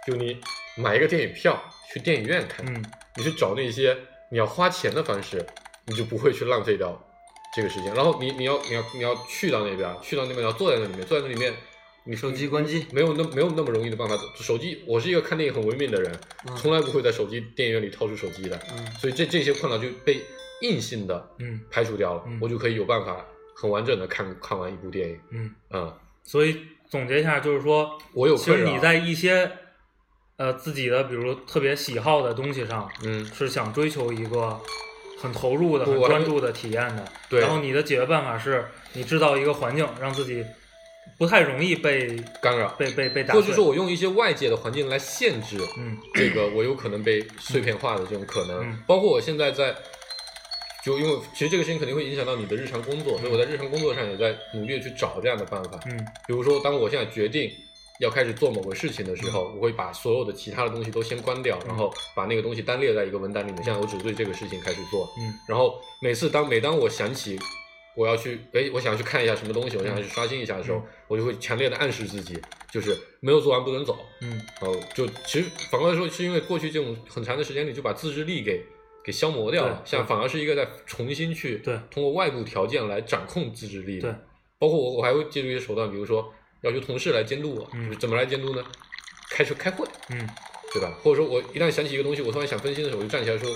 [0.06, 0.38] 就你
[0.76, 1.60] 买一个电影票
[1.92, 2.84] 去电影院看，嗯
[3.16, 3.96] 你去找那些
[4.30, 5.44] 你要花钱的方式，
[5.86, 7.03] 你就不会去浪费掉
[7.54, 7.94] 这个时间。
[7.94, 11.54] 然后你你要你要你要去到那边，去到那边你要坐在那里面，坐在那里面，
[12.04, 14.14] 你手手机关机，没有那没有那么容易的办法。
[14.36, 16.12] 手机，我是一个看电影很文明的人，
[16.46, 20.20] 嗯从来不会在手机电影院里掏出手机的，嗯所以这这些困扰就被
[20.62, 25.20] 硬性的嗯排除掉了，嗯我就可以有办法很完整的看看完一部电影。
[25.30, 29.50] 嗯，嗯，所以总结一下就是说，我有其实你在一些
[30.36, 34.60] 呃自己的，比如特别喜好的东西上，嗯是想追求一个
[35.20, 37.04] 很投入的、很专注的体验的。
[37.28, 40.44] 对然后你的解决办法是你制造一个环境，让自己
[41.18, 43.42] 不太容易被干扰，被被被打碎。
[43.42, 49.74] 或者说我用一些外界的环境来限制嗯这个我有可能被碎片化的这种可能，嗯包括我现在在，
[50.84, 55.78] 就因为其实这个事情肯定会影响到你的日常工作，所以我在日常工作上也在努力地去找这样的办法。
[55.86, 57.50] 嗯比如说，当我现在决定
[58.00, 65.08] 要开始做某个事情的时候，我会把所有的其他的东西都先关掉，然后把那个东西单列在一个文档里面，现在我只对这个事情开始做。
[65.18, 67.38] 嗯然后每次当每当我想起
[67.96, 72.36] 我要去，哎，我想要去看一下什么东西，我想要去刷新一下的时候，嗯我就会强烈的暗示自己，
[72.72, 73.96] 就是没有做完不能走。
[74.20, 78.64] 嗯然后就其实反过来说，是因为过去这种很长的时间里就把自制力给
[79.04, 84.10] 给消磨掉了，对像反而是一个在重新去对通过外部条件来掌控自制力的。
[84.10, 84.18] 对，
[84.58, 86.32] 包括我我还会借助一些手段，比如说
[86.64, 88.64] 要求同事来监督我，嗯就是怎么来监督呢？
[89.30, 90.28] 开车开会，嗯
[90.72, 90.92] 对吧？
[91.02, 93.48] 或者说我一旦想起一个东西，我突然想分析的时候，我就站起来说，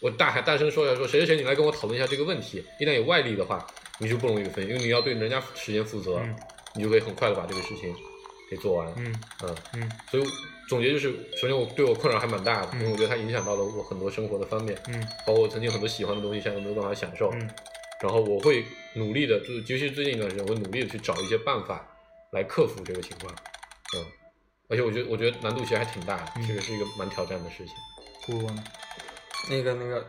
[0.00, 2.64] 我大喊大声说出来说，谁谁谁，你来跟我讨论一下这个问题。
[2.80, 3.66] 一旦有外力的话，
[3.98, 6.34] 你就不容易分，因为你要对人家时间负责，嗯
[6.74, 7.94] 你就可以很快的把这个事情
[8.50, 8.92] 给做完。
[8.96, 10.24] 嗯嗯嗯所以
[10.68, 17.30] 总结就是，首先我对我困扰还蛮大的，嗯因为我觉得它影响到了我很多生活的方面，嗯包括我曾经很多喜欢的东西，现在都没有办法享受。
[17.34, 17.48] 嗯
[18.02, 18.62] 然后我会
[18.94, 21.93] 努力的，就是尤其是最近一段时间，我会努力的去找一些办法
[22.34, 23.32] 来克服这个情况。
[23.96, 24.04] 嗯，
[24.68, 27.74] 而且我觉得我觉得难度其实还挺大的，嗯这个是一个蛮挑战的事情。
[28.26, 28.64] 顾顾呢？
[29.48, 30.04] 那个那个，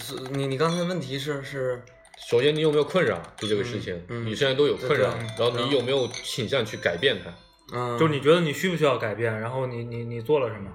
[0.00, 1.84] 是你你刚才的问题是是
[2.28, 3.94] 首先，你有没有困扰对这个事情？
[4.08, 7.30] 嗯嗯你现在都有困扰，然后你有没有倾向去改变它？
[7.74, 9.40] 嗯，就是你觉得你需不需要改变？
[9.40, 10.70] 然后你你你做了什么？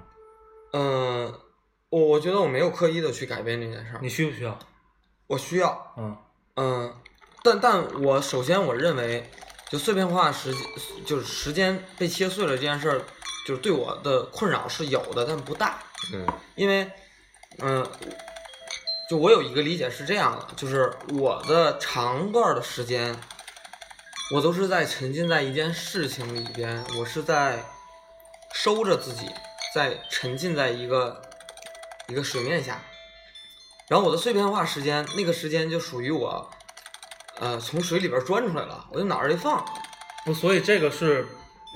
[0.73, 1.34] 嗯，
[1.89, 4.60] 我我觉得我没有刻意的去改变这件事儿你，需不需要？
[5.27, 6.17] 我需要，嗯
[6.55, 6.93] 嗯，
[7.43, 9.29] 但但我首先我认为，
[9.71, 10.53] 就碎片化时
[11.05, 13.01] 就是时间被切碎了这件事儿，
[13.47, 15.79] 就是对我的困扰是有的，但不大。
[16.13, 16.91] 嗯因为，
[17.60, 17.88] 嗯、
[19.10, 23.15] 就我有一个理解是这样的，就是我的长段的时间，
[24.34, 27.63] 我都是在沉浸在一件事情里边，我是在
[28.53, 29.29] 收着自己，
[29.73, 31.21] 在沉浸在一个
[32.07, 32.81] 一个水面下，
[33.88, 36.49] 然后我的碎片化时间，那个时间就属于我，
[37.41, 39.65] 呃，从水里边钻出来了，我就脑儿一放，
[40.23, 41.27] 不，所以这个是，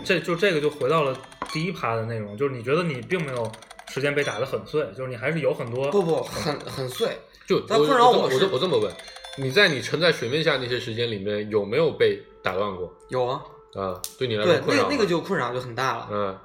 [0.03, 1.17] 这就这个就回到了
[1.51, 3.51] 第一趴的内容，就是你觉得你并没有
[3.87, 8.93] 时间被打得很碎，就是你还是有很多不不，很很碎，就困扰我我是我这么问，
[9.39, 12.95] 你在你沉在水面下那些时间里面，有没有被打断过？
[13.09, 13.41] 有啊，
[13.73, 16.39] 啊，对你来对说，困扰吗那个那个就困扰就很大了，嗯，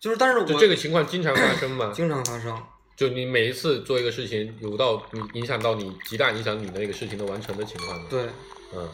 [0.00, 1.92] 就是但是我就这个情况经常发生吗？
[1.94, 2.58] 经常发生。
[2.96, 8.28] 就你每一次做一个事情，有到你影响到你极大影响你的那个事情的完成的情况吗？，对，
[8.74, 8.88] 嗯，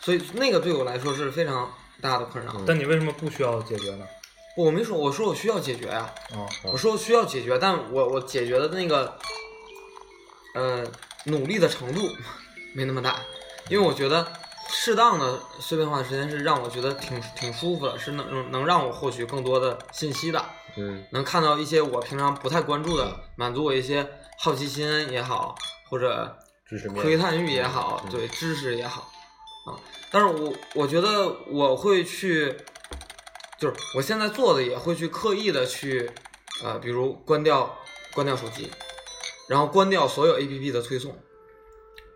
[0.00, 2.52] 所以那个对我来说是非常大的困扰。
[2.56, 2.64] 嗯。
[2.66, 4.06] 但你为什么不需要解决呢？
[4.56, 9.16] 我没说，我说我需要解决呀、哦，我说我需要解决，但我我解决的那个，
[10.54, 10.84] 呃，
[11.26, 12.00] 努力的程度
[12.74, 13.20] 没那么大，
[13.68, 14.26] 因为我觉得
[14.68, 20.44] 适当的碎片化的时间是让我觉得挺挺舒服的，是能能能让我获取更多的信息的，
[20.78, 21.04] 嗯。
[21.12, 25.54] 能看到一些我平常不太关注的，满足我一些好奇心也好，
[25.90, 27.02] 或者知识面。
[27.02, 29.10] 窥探欲也好，嗯对知识也好，
[29.66, 29.74] 啊，
[30.10, 32.56] 但是我我觉得我会去，
[33.58, 36.10] 就是我现在做的也会去刻意的去，
[36.62, 37.76] 呃，比如关掉
[38.14, 38.70] 关掉手机，
[39.48, 41.16] 然后关掉所有 A P P 的推送，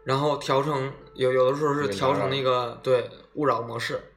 [0.05, 4.13] 然后调成有有的时候是调成那个对勿扰模式，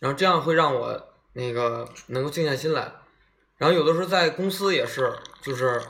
[0.00, 2.92] 然后这样会让我那个能够静下心来，
[3.56, 5.12] 然后有的时候在公司也是，
[5.42, 5.80] 就是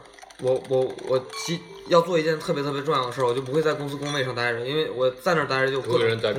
[0.40, 5.92] 我我我急要做一件特别特别重要的事儿，我就不会在公司工位上待着，因为我在那儿待着就工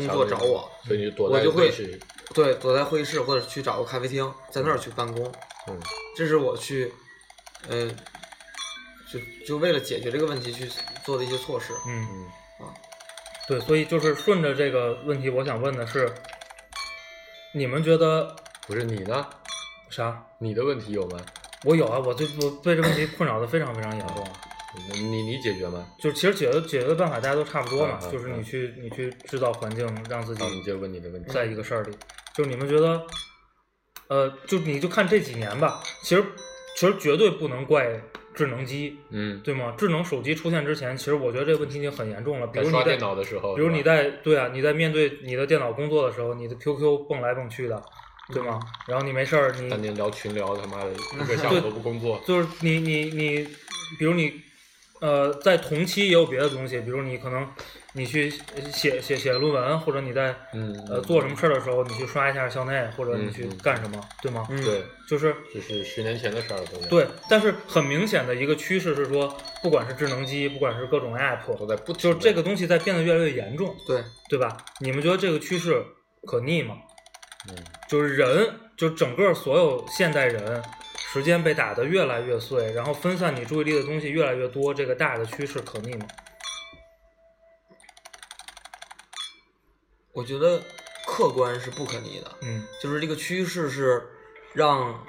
[0.07, 1.71] 作找我，所以你就躲在我就会
[2.33, 5.25] 对，躲在会议室或者去找个咖啡厅，在那儿去办公，
[5.67, 5.79] 嗯
[6.15, 6.91] 这是我去，
[7.67, 7.89] 呃，
[9.11, 10.69] 就就为了解决这个问题去
[11.03, 11.73] 做的一些措施。
[11.87, 12.73] 嗯嗯啊
[13.47, 16.11] 对，所以就是顺着这个问题，我想问的是，
[17.51, 18.35] 你们觉得
[18.65, 19.27] 不是你呢？
[19.95, 20.25] 啥？
[20.39, 21.17] 你的问题有吗？
[21.63, 24.31] 我有啊，我对我对这个问题困扰的非常非常严重啊。
[24.91, 25.87] 你你你解决吗？
[25.97, 31.31] 就是其实解决解决的办法大家都差不多嘛，就是你去你去制造环境，让自己好，你接着问你的问题。
[31.31, 31.91] 在一个事儿里。
[32.33, 33.01] 就是你们觉得，
[34.09, 36.21] 呃，就你就看这几年吧，其实
[36.75, 37.89] 其实绝对不能怪
[38.33, 39.73] 智能机，嗯，对吗？
[39.77, 42.47] 智能手机出现之前，其实我觉得这个问题已经很严重了。
[42.47, 47.81] 比如你在在刷电脑的时候，比如你在对啊，你在面对你的电脑工作的时候，你的 QQ 蹦来蹦去的，
[48.33, 48.59] 对吗？
[48.87, 52.21] 然后你没事儿，你当年聊群聊，他妈的一个下午都不工作。
[52.25, 53.47] 就是你你你，
[53.99, 54.41] 比如你，
[54.99, 57.47] 呃，在同期也有别的东西，比如你可能
[57.93, 58.31] 你去
[58.73, 64.47] 写写写论文，或者你在嗯，呃做什么事儿的时候，你去刷一下校内，或者你去干什么，对吗？
[64.49, 66.65] 嗯，对，就是就是十年前的事儿了。
[66.89, 74.57] 对，但是很明显的一个趋势是说，不管是智能机，不管是各种 app，都在不停就是这个东西在变得越来越严重，对，对吧？
[74.79, 75.85] 你们觉得这个趋势
[76.25, 76.75] 可逆吗？
[77.49, 77.55] 嗯
[77.87, 80.63] 就是人，就整个所有现代人，
[80.95, 86.07] 时间被打得越来越碎，然后分散你注意力的东西越来越多，这个大的趋势可逆吗？
[90.13, 90.61] 我觉得
[91.05, 94.01] 客观是不可逆的，嗯就是这个趋势是
[94.53, 95.05] 让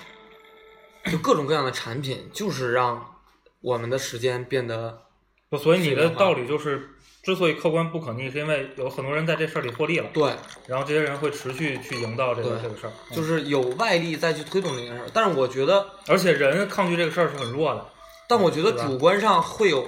[1.10, 3.20] 就各种各样的产品，就是让
[3.60, 5.06] 我们的时间变得
[5.48, 6.90] 不，所以你的道理就是，
[7.26, 10.32] 之所以客观不可逆，是因为有很多人在这事儿里获利了，对，
[10.68, 15.08] 然后这些人会持续去营造这个对这个事儿，嗯就是有外力再去推动这件事儿。
[15.12, 17.84] 但是我觉得，而且人抗拒这个事儿是很弱的，
[18.28, 19.84] 但我觉得主观上会有，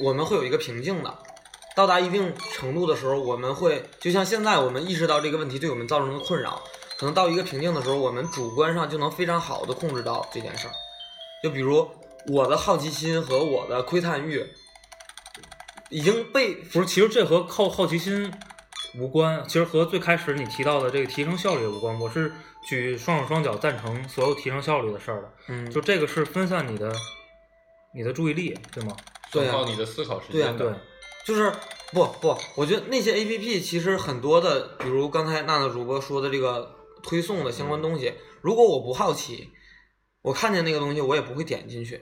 [0.00, 1.18] 我们会有一个瓶颈的。
[1.76, 6.60] 到达一定程度的时候，我们会就像现在我们意识到这个问题对我们造成的困扰，
[6.98, 10.72] 可能到一个瓶颈的时候，我们主观上就能非常好的控制到这件事儿。
[11.44, 11.88] 就比如
[12.26, 14.44] 我的好奇心和我的窥探欲，
[15.92, 18.32] 已经被不是，其实这和好好奇心
[18.98, 22.00] 无关，其实和最开始你提到的这个提升效率无关。
[22.00, 22.32] 我是
[22.66, 26.94] 举双手双脚赞成所有提升效率的事儿的，嗯，就这个是分散你的
[27.94, 28.96] 你的注意力，对吗？
[29.30, 30.70] 对耗你的思考时对啊间的。
[30.70, 30.78] 对，
[31.26, 31.52] 就是
[31.92, 39.50] 不不，我觉得那些 A P P 其实很多的，比如刚才娜娜主播说的这个推送的相关东西，如果我不好奇，
[40.22, 42.00] 我看见那个东西，我也不会点进去。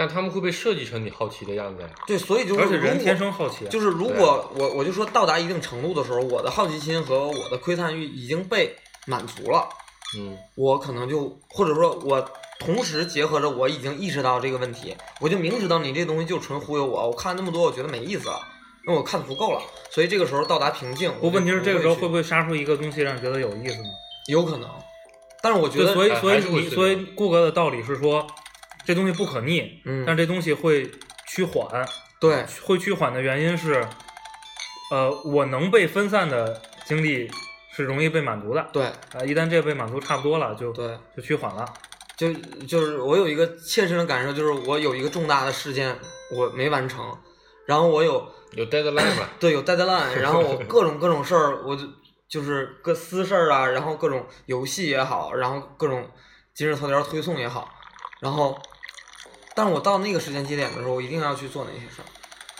[0.00, 1.88] 但他们会被设计成你好奇的样子呀。
[2.06, 8.74] 对，所以就是而且人天生好奇啊，就是如果我我就说到达一定程度的时候，我的好奇心和我的窥探欲已经被
[9.06, 9.68] 满足了，
[10.16, 12.26] 嗯，我可能就或者说我
[12.60, 18.40] 同时结合着我已经意识到这个问题，我就明知道你这东西就纯忽悠我，我看那么多我觉得没意思了，
[18.86, 19.60] 那我看足够了，
[19.90, 21.12] 所以这个时候到达瓶颈。
[21.20, 23.88] 不，问题是这个时候会会不会杀出一个东西让你觉得有意思呢？
[24.28, 24.70] 有可能，
[25.42, 28.26] 但是我觉，得所以所以你所以顾哥的道理是说，
[28.84, 30.90] 这东西不可逆，嗯但这东西会
[31.26, 31.86] 趋缓，
[32.20, 33.86] 对会趋缓的原因是，
[34.90, 37.30] 呃，我能被分散的精力
[37.72, 41.64] 是容易被满足的，对啊、一旦这个被满足差不多了，就对，就趋缓了。
[42.16, 42.30] 就
[42.66, 45.96] 就是我有一个切身的感受，就是我有一个重大的事件
[46.36, 47.16] 我没完成，
[47.66, 49.30] 然后我有 有 deadline 吧？
[49.38, 51.84] 对，有 deadline，然后我 各种各种事儿，我就
[52.28, 56.10] 就是各私事儿啊，然后各种游戏也好，然后各种
[56.54, 57.72] 今日头条推送也好，
[58.20, 58.60] 然后，
[59.54, 62.06] 但是我到那个时间节点的时候，我一定要去做那些事儿。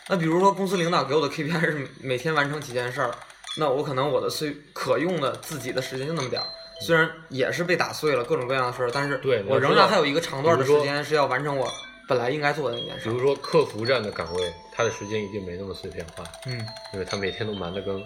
[0.09, 3.15] 那比如说公司领导给我的 KPI 是每天完成几件事儿，
[3.57, 6.47] 那我可能我的碎可用的自己的时间就那么点儿，
[6.81, 11.71] 虽然也是被打碎了各种各样的事儿，但是对我仍然还有一个长段的时间是要完成我
[12.09, 13.13] 本来应该做的那件事儿。
[13.13, 16.59] 比如说客服这样的岗位，他的时间一定没那么碎片化，嗯，
[16.93, 18.03] 因为他每天都忙得跟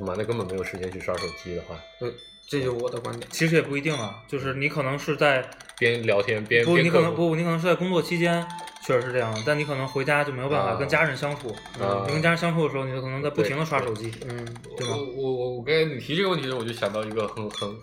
[0.00, 2.10] 忙得根本没有时间去刷手机的话，对，
[2.46, 3.28] 这就是我的观点。
[3.30, 8.46] 其实也不一定啊，就是你可能是在边聊天边不，边你可能不，你可能是在工作期间
[8.84, 11.48] 确实是这样，但你可能回家就没有办法啊跟家人相处。
[11.80, 14.12] 啊你跟家人相处的时候，你就可能在不停的刷手机。
[14.28, 17.76] 嗯，对吗我我我我刚才你提这个问题的时候，我就想到一个很很不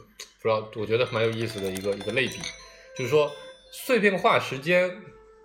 [0.44, 2.38] 知道，我觉得蛮有意思的一个一个类比，
[2.98, 3.32] 就是说
[3.72, 4.90] 碎片化时间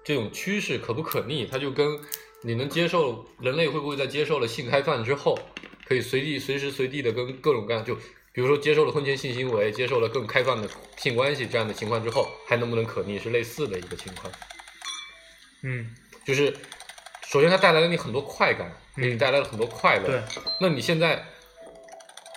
[0.05, 1.99] 这种趋势可不可逆，它就跟
[2.43, 5.39] 你能接受人类会不会在接受了性开放之后，
[5.87, 7.97] 可以随地随时随地的跟各种各样就。
[8.37, 10.69] 比如说，接受了婚前性行为，接受了更开放的
[10.99, 14.31] 性关系这样的情况之后，还能不能可逆，是类似的一个情况。
[15.63, 15.91] 嗯，
[16.23, 16.55] 就是
[17.27, 20.05] 首先它带来了你很多快感，给你嗯带来了很多快乐。
[20.05, 20.23] 对，
[20.61, 21.25] 那你现在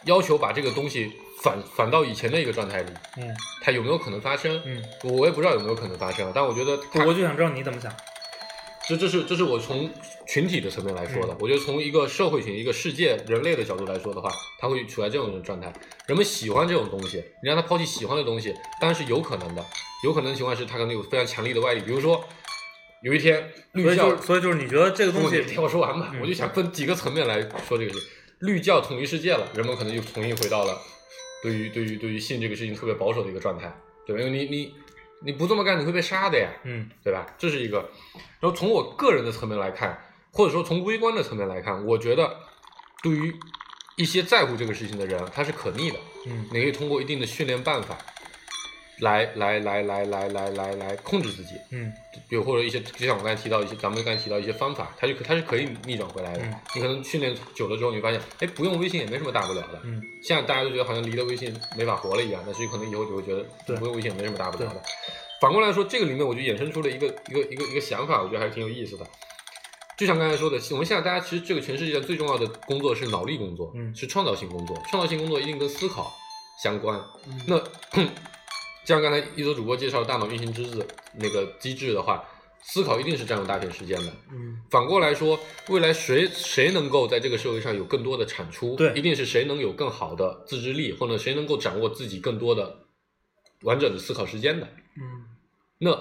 [0.06, 1.12] 要求把这个东西
[1.44, 4.58] 反反到以前的一个状态里，嗯它有没有可能发生？
[4.64, 7.94] 嗯，我也不知道有没有可能发生，但我觉得我就想知道你怎么想。
[8.90, 9.88] 这这是这是我从
[10.28, 11.34] 群体的层面来说的。
[11.34, 15.72] 嗯我觉得从一个社会群、一个世界、人类的角度来说的话，它会处在这种状态。
[16.08, 19.64] 人们喜欢这种东西，你让他抛弃喜欢的东西，当然是有可能的。
[20.04, 22.24] 有可能的情况是他可能有非常强力的外力，比如说
[23.04, 28.00] 有一天所绿教以就是，所以就是你觉得这个东西，听我说完吧，嗯我就想分几个层面来说这个事。
[28.40, 30.78] 绿教统一世界了，人们可能又重新回到了
[31.44, 33.70] 对于对于对于性这个事情特别保守的一个状态，
[34.08, 34.22] 对吧？
[34.22, 34.74] 因为你你
[35.22, 37.26] 你不这么干，你会被杀的呀，嗯对吧？
[37.38, 37.90] 这是一个。
[38.40, 40.00] 然后从我个人的层面来看，
[40.32, 42.38] 或者说从微观的层面来看，我觉得
[43.04, 43.34] 对于
[43.98, 46.00] 一些在乎这个事情的人，他是可逆的。
[46.26, 47.98] 嗯你可以通过一定的训练办法
[49.00, 51.56] 来来来来来来来来控制自己。
[51.72, 51.92] 嗯
[52.28, 56.44] 比如或者一些，就像我刚才提到一些，咱们刚才提到一些方法，它就可它是可以逆转回来的。
[56.44, 59.82] 嗯你可能训练久了之后，你发现，哎，不用微信也没什么大不了的。
[59.84, 63.44] 嗯现在大家都觉得好像离了微信没法活了一样，但是可能以后就会觉得
[63.78, 64.82] 不用微信也没什么大不了的。
[65.42, 69.08] 反过来说，这个里面我就衍生出了一个一个一个一个想法，我觉得还是挺有意思的。
[69.98, 74.78] 就像刚才说的，我们现在大家其实这个全世界最重要的工作是脑力工作，嗯是创造性工作。
[74.90, 76.14] 创造性工作一定跟思考
[76.62, 77.00] 相关。
[77.28, 78.10] 嗯那就
[78.90, 80.84] 像刚才一泽主播介绍大脑运行机制
[81.14, 82.24] 那个机制的话，
[82.64, 84.12] 思考一定是占用大片时间的。
[84.32, 92.80] 嗯反过来说，未来谁谁能够在这个社会上有更多的产出，对一定是谁能有更好的自制力，或者谁能够掌握自己更多的
[93.62, 94.68] 完整的思考时间的。
[94.98, 95.24] 嗯
[95.78, 95.92] 那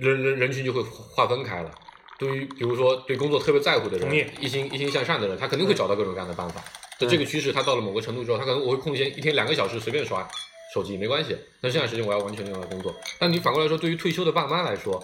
[0.00, 1.70] 人人人群就会划分开了。
[2.18, 6.60] 对于比如说对工作特别在乎的人，一心一心向上的人，他肯定会找到各种各样的办法。
[6.98, 10.28] 就这个趋势，他到了某个程度之后，他可能我会空闲一天两个小时随便刷
[10.74, 12.92] 手机没关系，那剩下时间我要完全用来工作。
[13.16, 15.00] 但你反过来说，对于退休的爸妈来说，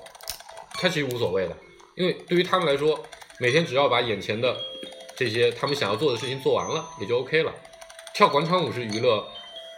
[0.72, 1.56] 他其实无所谓的，
[1.94, 3.00] 因为对于他们来说，
[3.38, 4.56] 每天只要把眼前的
[5.16, 7.54] 这些他们想要做的事情做完了，也就 OK 了。
[8.12, 9.24] 跳广场舞是娱乐，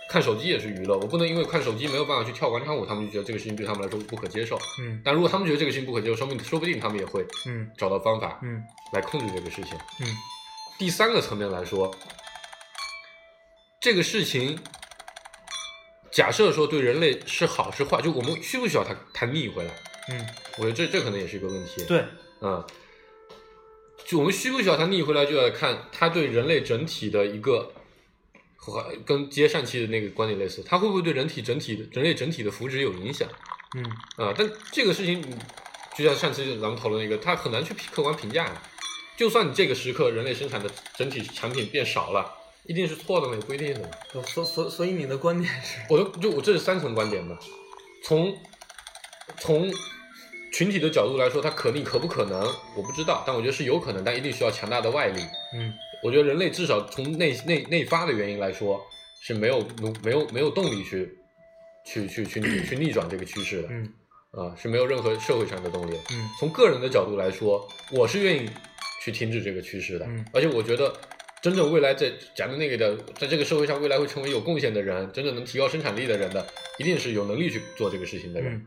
[0.09, 0.97] 看手机也是娱乐。
[0.97, 4.59] 我不能因为看手机没有办法去跳广场舞，他们就觉得这个事情对他们来说不可接受。
[4.81, 8.63] 嗯但如果他们觉得这个事情不可接受，说明说不定他们也会嗯找到方法嗯
[8.95, 9.77] 来控制这个事情。
[10.01, 10.07] 嗯
[10.79, 11.95] 第三个层面来说，
[13.81, 14.59] 这个事情，
[16.13, 19.71] 假设说对人类是好是坏，就我们需不需要它它逆回来？
[20.11, 20.27] 嗯，
[20.59, 22.05] 我觉得这这可能也是一个问题。，对，
[22.41, 22.63] 嗯，
[24.05, 27.73] 就我们需不需要它逆回来，就要看它对人类整体的一个
[28.57, 33.27] 和跟接上期的那个观点类似，它会不会对人体整体的人类整体的福祉有影响？
[33.75, 33.85] 嗯
[34.17, 35.35] 啊，但这个事情，你
[35.97, 38.61] 就像上期咱们讨论的一个，它很难去客观评价的。
[39.17, 42.31] 就算你这个时刻人类生产的整体产品变少了，
[42.65, 43.35] 一定是错的吗？
[43.35, 43.89] 也不一定的嘛。
[44.27, 47.37] 所所所以你的观点是，我的就我这是三层观点嘛，
[48.05, 48.37] 从
[49.39, 49.71] 从
[50.53, 52.41] 群体的角度来说，它可逆可不可能，
[52.77, 55.21] 我不知道，但我觉得是有可能，但一定需要强大的外力。
[55.55, 55.73] 嗯
[56.05, 58.85] 我觉得人类至少从内内内发的原因来说
[59.23, 61.17] 是没有努没有没有动力去
[61.87, 63.69] 去去去逆去逆转这个趋势的。
[63.71, 63.93] 嗯
[64.33, 65.95] 啊，是没有任何社会上的动力。
[66.11, 68.51] 嗯从个人的角度来说，我是愿意
[69.05, 70.07] 去停止这个趋势的。
[70.07, 70.93] 嗯而且我觉得，
[71.43, 76.47] 真正未来在讲的那个的，在这个社会上未来会成为有贡献的人，真正能提高生产力的人的，
[76.79, 78.55] 一定是有能力去做这个事情的人。
[78.55, 78.67] 嗯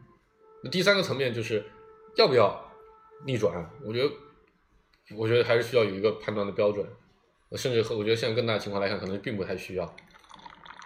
[0.63, 1.63] 那第三个层面就是
[2.17, 2.71] 要不要
[3.25, 3.53] 逆转？
[3.85, 4.11] 我觉得，
[5.15, 6.83] 我觉得还是需要有一个判断的标准。
[7.55, 9.95] 甚至和我觉得现在更大的情况来看，可能并不太需要。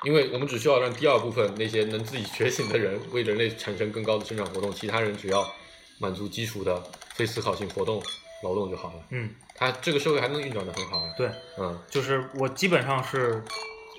[0.03, 5.49] 因为我们只需要让第二部分那些能自己觉醒的人为人类产生更高的生产活动，其他人只要
[5.97, 6.83] 满足基础的
[7.15, 8.03] 非思考性活动
[8.43, 9.03] 劳动就好了。
[9.09, 11.13] 嗯，它这个社会还能运转的很好啊。
[11.17, 13.43] 对，嗯就是我基本上是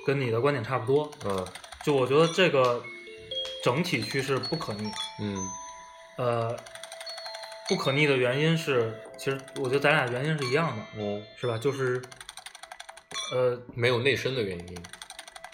[0.06, 1.46] 跟你的观点差不多，嗯
[1.84, 2.82] 就我觉得这个
[3.62, 5.48] 整体趋势不可逆，嗯
[6.16, 6.56] 呃，
[7.68, 11.56] 不可逆的原因是，其实我觉得咱俩原因是一样的，嗯，是吧？
[11.56, 12.02] 就是，
[13.34, 14.82] 呃，没有内生的原因，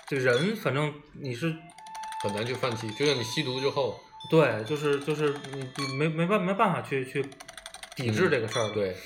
[0.08, 1.54] 这人反正你是
[2.22, 2.90] 很难去放弃。
[2.92, 7.24] 就像你吸毒之后，对，就是就是你你没没办没办法去去
[7.96, 8.96] 抵制嗯这个事儿的，对，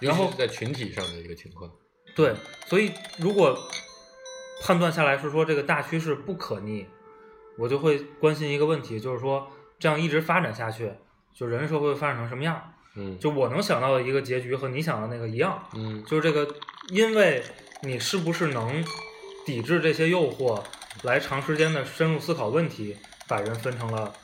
[0.00, 1.70] 然后在群体上的一个情况。
[2.14, 2.34] 对，
[2.66, 3.58] 所以如果
[4.62, 6.86] 判断下来是说这个大趋势不可逆，
[7.58, 10.92] 我就会关心一个问题，就是说这样一直发展下去，
[11.34, 12.62] 就人类社会会发展成什么样？
[12.94, 16.46] 嗯，就我能想到的一个结局和你想的那个一样，嗯就是这个，
[16.90, 17.42] 因为
[17.82, 18.84] 你是不是能
[19.46, 20.62] 抵制这些诱惑，
[21.02, 22.94] 来长时间的深入思考问题，
[23.26, 24.14] 把人分成了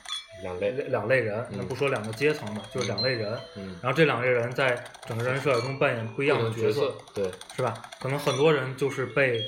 [0.41, 0.71] 两类。
[0.71, 3.39] 两类人，那嗯不说两个阶层吧，就是两类人。
[3.55, 7.81] 嗯，然后这两类人在整个人类社会中扮演不一样的角色，对，是吧？
[7.99, 9.41] 可能很多人就是被，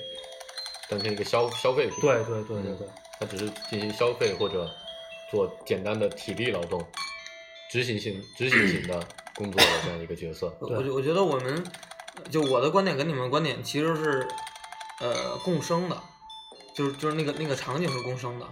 [0.90, 1.96] 当成一个消消费品。
[2.02, 2.88] 对对对对对，
[3.20, 4.70] 他只是进行消费或者
[5.30, 6.86] 做简单的体力劳动、
[7.70, 9.04] 执行性执行型的
[9.36, 10.50] 工作的这样一个角色。
[10.60, 11.64] 对我我觉得我们
[12.30, 14.28] 就我的观点跟你们观点其实是
[15.00, 15.98] 呃共生的，
[16.76, 18.46] 就是就是那个那个场景是共生的，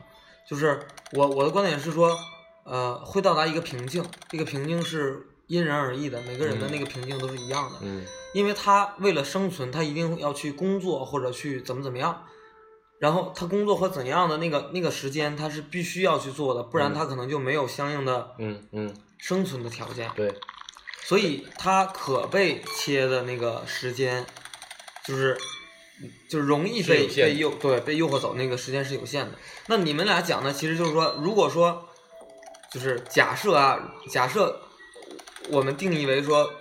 [0.49, 0.79] 就是
[1.11, 2.17] 我我的观点是说，
[2.63, 12.25] 呃，会到达一个瓶颈，这个瓶颈是因人而异的，每个人的嗯那个瓶颈都是一样的，嗯因为他为了生存，他一定要去工作或者去怎么怎么样。
[12.99, 20.11] 然后他工作和怎样的那个那个时间，他是必须要去做的，不然嗯他可能就没有相应的嗯嗯，生存的条件。
[20.15, 20.33] 对，
[21.03, 24.25] 所以他可被切的那个时间，
[25.07, 25.37] 就是
[26.29, 29.31] 就是容易被被诱对被诱惑走，那个时间是有限的。
[29.67, 31.87] 那你们俩讲的其实就是说，如果说
[32.71, 34.61] 就是假设啊，假设
[35.49, 36.51] 我们定义为说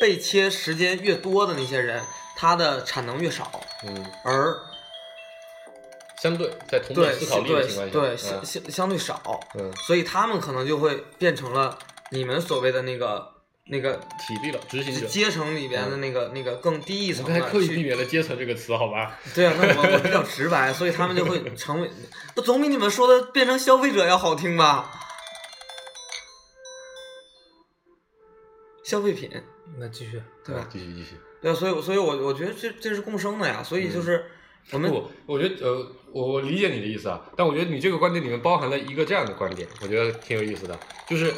[0.00, 2.02] 被切时间越多的那些人，
[2.36, 4.56] 他的产能越少，嗯，而
[6.20, 11.78] 相对在同对等思考力的对情况下，对嗯相相相对少，嗯，所以他们可能就会变成了
[12.10, 13.33] 你们所谓的那个
[13.66, 15.06] 那个体力了，执行者。
[15.06, 19.18] 阶层里边的那个、那个更低一层我刚才的去刻意避免了“阶层”这个词，好吧？
[19.34, 21.90] 对啊，那我我比较直白，所以他们就会 成为，
[22.34, 24.90] 不总比你们说的变成消费者要好听吧？
[28.84, 29.30] 消费品，
[29.78, 30.68] 那继续，对吧？
[30.70, 31.16] 继续继续。
[31.40, 34.26] 对啊，所以所以我我觉得这这是共生的呀，所以就是
[34.72, 41.32] 我们、不，我觉得呃，我我理解你的意思啊，但我觉得你这个观点里面包含了一个这样的观点，我觉得挺有意思的，就是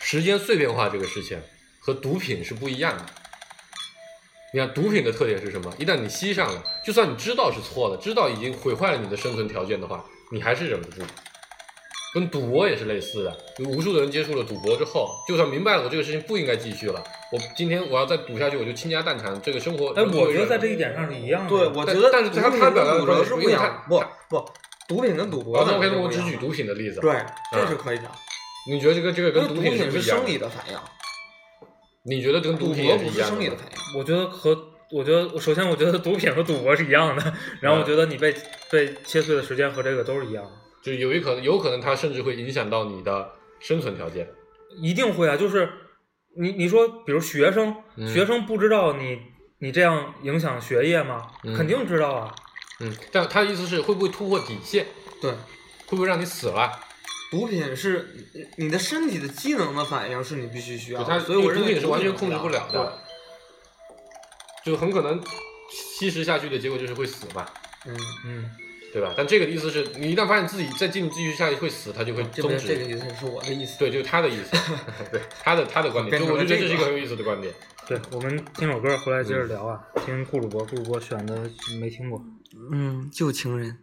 [0.00, 1.40] 时间碎片化这个事情
[1.78, 3.04] 和毒品是不一样的。
[4.52, 5.72] 你看毒品的特点是什么？
[5.78, 11.02] 一旦你吸上了，就算你知道是错的，知道已经毁坏了你的生存条件的话，你还是忍不住。
[12.12, 13.38] 跟赌博也是类似的。
[13.58, 19.90] 有无数的人接触了赌博之后，就算明白了我这个事情不应该继续了，我今天我要再赌下去，我就倾家荡产，这个生活。
[19.90, 21.48] 哎，我觉得在这一点上是一样的。
[21.48, 24.44] 对，我觉得但是他他表达的是不一样，不不，
[24.88, 26.98] 毒品跟赌博 OK，那我只举毒品的例子。
[27.00, 28.10] 对，嗯这是可以的，
[28.68, 30.26] 你觉得这个这个跟毒品是是生不一样的？
[30.26, 30.76] 理的反应，
[32.04, 33.38] 你觉得跟赌毒品博不是一样的吗？
[33.38, 33.98] 生理的反应。
[33.98, 34.56] 我觉得和
[34.92, 38.34] 我觉得首先我觉得毒品和赌博是一样的，然后我觉得你被
[38.70, 40.50] 被切碎的时间和这个都是一样的。
[40.82, 43.30] 就有一可能，有可能它甚至会影响到你的
[43.60, 44.28] 生存条件。
[44.80, 45.68] 一定会啊，就是
[46.38, 49.18] 你你说，比如学生，嗯学生不知道你
[49.58, 51.26] 你这样影响学业吗？
[51.44, 52.34] 嗯肯定知道啊。
[52.80, 54.86] 嗯，但他的意思是会不会突破底线？
[55.20, 56.70] 对，会不会让你死了？
[57.30, 58.08] 毒品是
[58.56, 62.98] 你的身体的机能的反应，是你必须需要的，所以我认为毒品是完全控制不了对的，
[64.64, 65.22] 就很可能
[65.70, 67.46] 吸食下去的结果就是会死嘛，
[67.86, 68.50] 嗯，嗯，
[68.92, 69.14] 对吧？
[69.16, 72.66] 但这个意思是你一旦发现自己再继续继续下去会死，他就会这终止。
[72.66, 73.78] 这个意思是我的意思。
[73.78, 74.50] 对，就是他的意思，
[75.12, 77.54] 对他的他的观点，就我觉得这这个是一个很有意思的观点。
[77.86, 79.80] 对，我们听首歌回来接着聊啊。
[80.04, 81.48] 听顾主播，顾主播选的
[81.80, 82.24] 没听过。
[82.72, 83.78] 嗯，旧情人。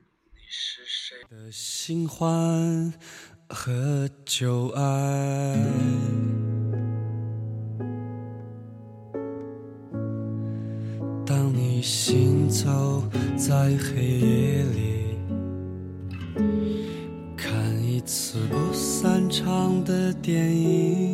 [1.29, 2.93] 的新欢
[3.49, 5.55] 和旧爱。
[11.25, 13.03] 当你行走
[13.37, 15.17] 在黑夜里，
[17.37, 21.06] 看一次不散场的电影，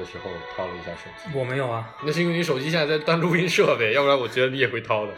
[0.00, 1.38] 的时候掏了一下手机。
[1.38, 1.94] 我没有啊。
[2.02, 5.12] 那是因为你手机现在在当录音设备，要不然我觉得你也会掏的。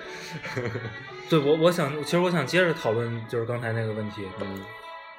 [1.31, 4.27] 对我，我想，其实我想接着讨论，就是刚才那个问题。
[4.41, 4.65] 嗯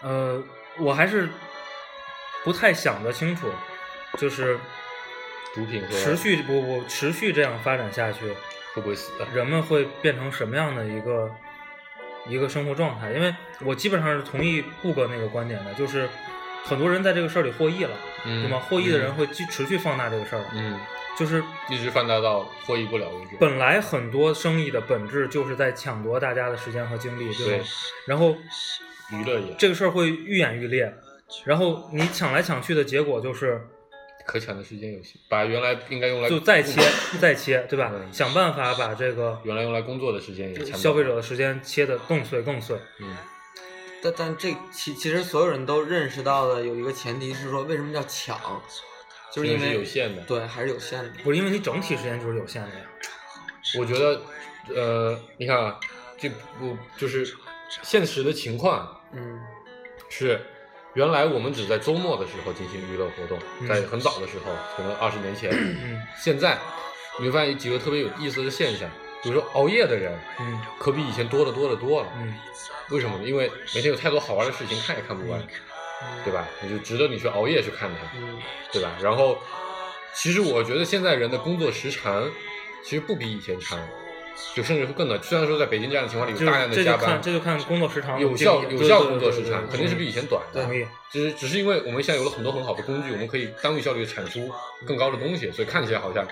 [0.01, 0.43] 呃，
[0.77, 1.29] 我还是
[2.43, 3.47] 不太想得清楚，
[4.17, 4.59] 就是
[5.55, 8.27] 毒品和持续不不持续这样发展下去，
[8.73, 9.11] 会不会死？
[9.33, 11.33] 人们会变成什么样的一个
[12.27, 13.11] 一个生活状态？
[13.13, 16.07] 因为我基本上是同意顾哥那个观点的，就是
[16.65, 17.95] 很多人在这个事儿里获益了，
[18.25, 18.59] 嗯对吗？
[18.59, 20.79] 获益的人会继持续放大这个事儿，嗯，
[21.17, 23.37] 就是一直放大到获益不了为止。
[23.39, 27.61] 本来很多生意的本质就是在抢夺大家的时间和精力，对？
[28.07, 28.35] 然后
[29.11, 30.93] 娱乐也这个事儿会愈演愈烈，
[31.45, 33.61] 然后你抢来抢去的结果就是
[34.25, 36.81] 可抢的时间有限，把原来应该用来就再切
[37.19, 37.91] 再切，对吧？
[37.93, 42.77] 嗯想办法把这个原来用来工作的时间也抢消费者的时间切得更碎更碎。
[43.01, 43.15] 嗯
[44.03, 48.37] 但但这其其实所有人都认识到的有一个前提是说，为什么叫抢，
[49.33, 51.11] 就是因为是有限的对，还是有限的。
[51.23, 52.85] 不是因为你整体时间就是有限的呀。
[53.79, 54.21] 我觉得，
[54.75, 55.79] 呃，你看啊，
[56.17, 56.29] 这
[56.59, 57.33] 不就是
[57.81, 59.39] 现实的情况嗯
[60.09, 60.39] 是，
[60.93, 66.57] 原来我们只在周末的时候进行娱乐活动，嗯在很早的时候，可能二十年前，嗯现在
[67.19, 68.89] 你会发现几个特别有意思的现象，
[69.23, 72.07] 比如说熬夜的人，嗯可比以前多得多得多了。
[72.17, 72.35] 嗯
[72.89, 73.23] 为什么呢？
[73.23, 75.41] 因为每天有太多好玩的事情看也看不完，
[76.25, 76.45] 对吧？
[76.61, 78.17] 你就值得你去熬夜去看它。
[78.17, 78.37] 嗯
[78.71, 78.91] 对吧？
[79.01, 79.37] 然后，
[80.13, 82.29] 其实我觉得现在人的工作时长
[82.83, 83.79] 其实不比以前长，
[84.55, 85.21] 就甚至会更短。
[85.21, 90.63] 虽然说在北京这样的情况里有大量的加班这就看，工作时长有效有效工作时长肯定是比以前短的。
[90.63, 90.85] 同意。
[91.11, 94.49] 只是只是因为我们现在有了很多很好的工具，我们可以单位效率地产出
[94.87, 96.27] 更高的东西，所以看起来好像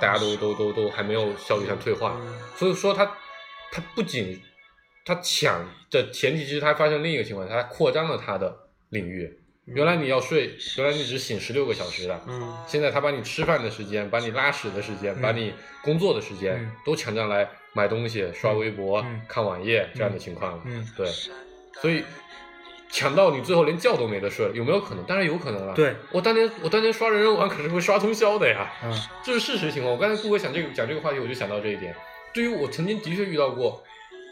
[0.00, 2.16] 大家都都都都还没有效率上退化。
[2.20, 3.04] 嗯所以说它
[3.70, 4.40] 它不仅
[5.04, 8.56] 它抢的前提，其实它发生另一个情况，它扩张了它的
[8.88, 9.38] 领域。
[9.66, 20.62] 原来你要睡，原来你只醒十六个小时的，嗯现在他把你吃饭的时间、把你拉屎的时间、把你工作的时间、嗯都抢占来买东西、刷微博、嗯看网页这样的情况了。
[20.64, 21.06] 嗯对，
[21.80, 22.02] 所以
[22.90, 25.04] 抢到你最后连觉都没得睡，有没有可能？
[25.04, 25.74] 当然有可能了。
[25.74, 28.92] 对，我当年我当年刷人人网可是会刷通宵的呀，嗯
[29.24, 29.94] 这是事实情况。
[29.94, 31.94] 我刚才顾哥想这个讲这个话题，我就想到这一点。
[32.34, 33.82] 对于我曾经的确遇到过，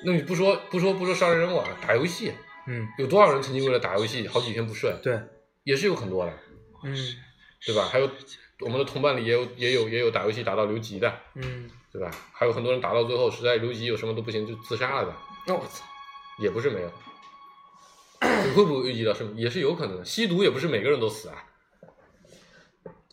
[0.05, 2.33] 那你不说不说不说刷人人网，打游戏，
[2.71, 4.95] 嗯，有多少人曾经为了打游戏好几天不睡？
[5.03, 5.21] 对，
[5.64, 6.33] 也是有很多的。
[6.85, 6.97] 嗯
[7.66, 7.89] 对吧？
[7.91, 8.09] 还有
[8.61, 12.11] 我们的同伴里也有也有也有打游戏打到留级的，嗯，对吧？
[12.33, 15.14] 还有很多人打到最后实在留级有什么都不行就自杀了的，
[15.47, 15.85] 那我操，
[16.39, 16.91] 也不是没有。
[18.23, 19.39] 你会不会遇到什么？
[19.39, 20.05] 也是有可能的。
[20.05, 21.45] 吸毒也不是每个人都死啊。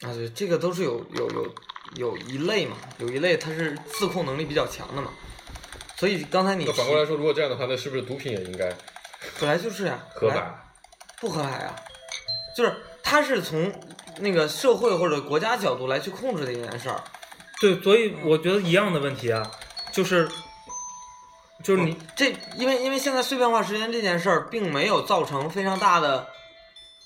[0.02, 1.56] 啊对，这个都是有有有
[1.96, 5.12] 有一类嘛，有一类他是自控能力比较强的嘛，
[5.98, 8.70] 所以刚才你那反过来说，如果这样的话，那是不是毒品也应该
[9.40, 10.64] 本来就是呀，合法？
[11.20, 11.76] 不合法呀，
[12.56, 13.74] 就是它是从
[14.20, 17.02] 那个社会或者国家角度来去控制的一件事儿。
[17.60, 19.50] 对，所以我觉得一样的问题啊，
[19.92, 20.30] 就是
[21.64, 26.28] 就是你这因为因为现在碎片化时间这件事儿，并没有造成非常大的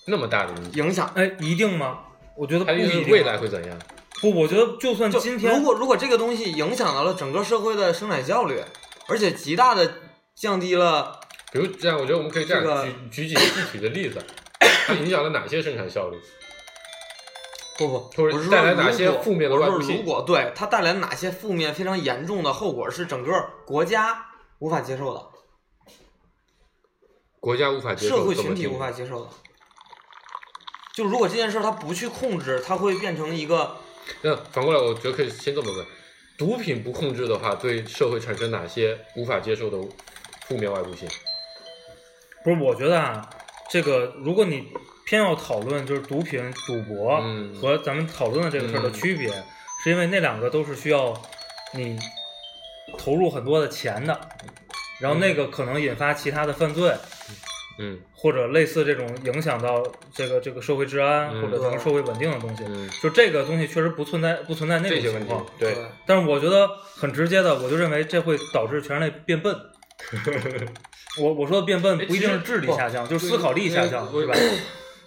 [0.07, 1.09] 那么大的影响。
[1.15, 1.99] 哎，一定吗？
[2.35, 3.09] 我觉得不一定。
[3.09, 3.79] 未来会怎样？
[4.21, 8.61] 不，我觉得就算今天如果如果这个东西影响到了整个社会的生产效率，
[9.07, 9.89] 而且极大的
[10.35, 11.20] 降低了，
[11.51, 14.23] 比如这样，我觉得我们可以这样、这个举举几个具体的例子，
[14.87, 16.17] 它影响了哪些生产效率？
[17.77, 23.31] 不不，或者带来哪些负面的外部性说如果对它带来哪些负面非常严重的后果，是整个
[23.65, 24.25] 国家
[24.59, 25.25] 无法接受的，
[27.39, 29.29] 国家无法接受，社会群体无法接受的。
[30.93, 33.75] 就如果这件事儿它不去控制，它会变成一个
[34.21, 35.85] 那反过来，我觉得可以先这么问：
[36.37, 39.77] 毒品不控制的话，对社会产生哪些无法接受的
[40.47, 41.09] 负面外部性？
[42.43, 43.29] 不是，我觉得啊，
[43.69, 44.67] 这个如果你
[45.05, 49.29] 偏要讨论就是毒品、赌博嗯和咱们讨论的这个事儿的嗯区别，
[49.83, 51.13] 是因为那两个都是需要
[51.73, 51.99] 你
[52.97, 54.19] 投入很多的钱的，
[54.99, 56.93] 然后那个可能引发其他的犯罪，
[57.77, 59.83] 嗯或者类似这种影响到
[60.13, 62.63] 这个这个社会治安、嗯或者咱们社会稳定的东西。
[62.67, 65.75] 嗯，就这个东西确实不存在不存在那种这些问题情况，，对，
[66.05, 69.55] 但是我觉得很直接的，我就认为这会导致全人类变笨。
[71.19, 74.35] 我我说的变笨哎不一定是智力下降，就是思考力下降，我是吧？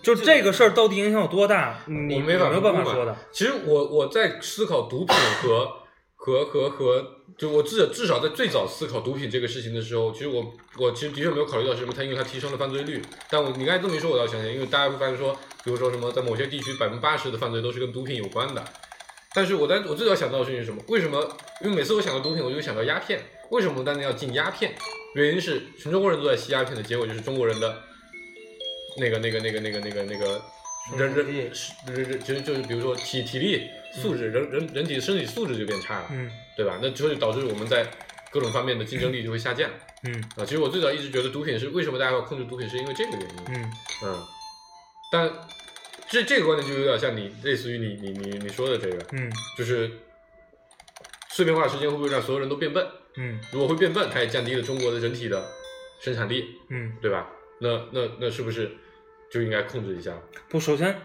[0.03, 3.17] 就这个事儿到底影响有多大，你我没法有没有办法说的？
[3.33, 5.67] 其实我我在思考毒品和
[6.15, 7.03] 和和和，
[7.39, 10.45] 就我至至少在最早思考毒品这个事情的时候，其实我
[10.79, 13.01] 我其实的确没有考虑到是什么，它因为它提升了犯罪率。
[13.31, 15.35] 但我你刚才这么一说，我倒想起来，因为大家会发现说，
[15.65, 18.63] 比如说什么在某些地区百分之八十的犯罪都是跟毒品有关的。
[19.35, 20.83] 但是我在我最早想到的事情是什么？
[20.89, 21.19] 为什么？
[21.63, 23.21] 因为每次我想到毒品，我就会想到鸦片。
[23.51, 24.75] 为什么当年要禁鸦片？
[25.15, 27.83] 原因是全中国人都在吸鸦片的结果就是中国人的
[28.99, 30.43] 那个那个那个那个那个那个
[30.97, 31.27] 人人
[31.87, 36.79] 人人其实就是比如说体体力素质，人人人体的身体素质就变差了，嗯对吧？
[36.83, 37.87] 那就会导致我们在
[38.31, 39.71] 各种方面的竞争力就会下降
[40.03, 40.45] 嗯啊。
[40.45, 43.37] 其实我最早一直觉得毒品是为什么大家要控制毒品，是因为这个原因。
[43.49, 43.73] 嗯
[44.05, 44.23] 嗯，
[45.13, 45.33] 但
[46.09, 49.89] 这这个观点就有点像你类似于你你你你说的这个，嗯就是
[51.31, 52.85] 碎片化时间会不会让所有人都变笨？
[53.17, 55.47] 嗯如果会变笨，它也降低了中国的整体的
[56.01, 57.29] 生产力，嗯，对吧？
[57.61, 58.77] 那那那是不是
[59.31, 60.13] 就应该控制一下？
[60.49, 61.01] 不，首先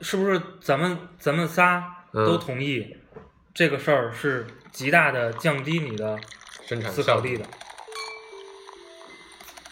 [0.00, 2.96] 是不是咱们咱们仨嗯都同意
[3.54, 6.18] 这个事儿是极大的降低你的
[6.66, 7.46] 生产效率思考力的，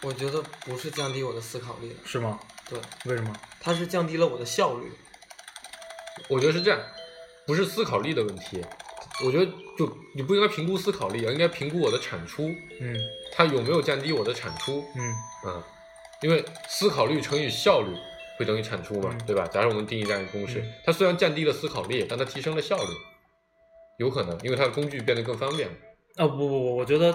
[0.03, 2.41] 我觉得不是降低我的思考力的，是吗？
[2.71, 3.35] 对，为什么？
[3.61, 4.91] 它是降低了我的效率。
[6.29, 6.81] 我觉得是这样，
[7.47, 8.65] 不是思考力的问题。
[9.25, 9.47] 我觉得
[9.79, 12.49] 就你不应该评估思考力，而应该评估我的产出，
[12.81, 12.97] 嗯
[13.33, 14.85] 它有没有降低我的产出？
[14.97, 15.65] 嗯啊，
[16.23, 17.95] 因为思考率乘以效率
[18.39, 19.47] 会等于产出嘛，嗯对吧？
[19.47, 22.91] 假如我们定义这样一个公式，嗯它虽然降低了思考力，但它提升了效率，
[23.99, 25.75] 有可能，因为它的工具变得更方便了。
[26.17, 27.13] 啊不不不，我觉得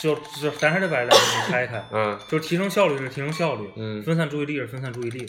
[0.00, 5.28] 就就咱还是把这两个东西拆开，嗯 就是提升效率是提升效率，嗯，分散注意力是分散注意力，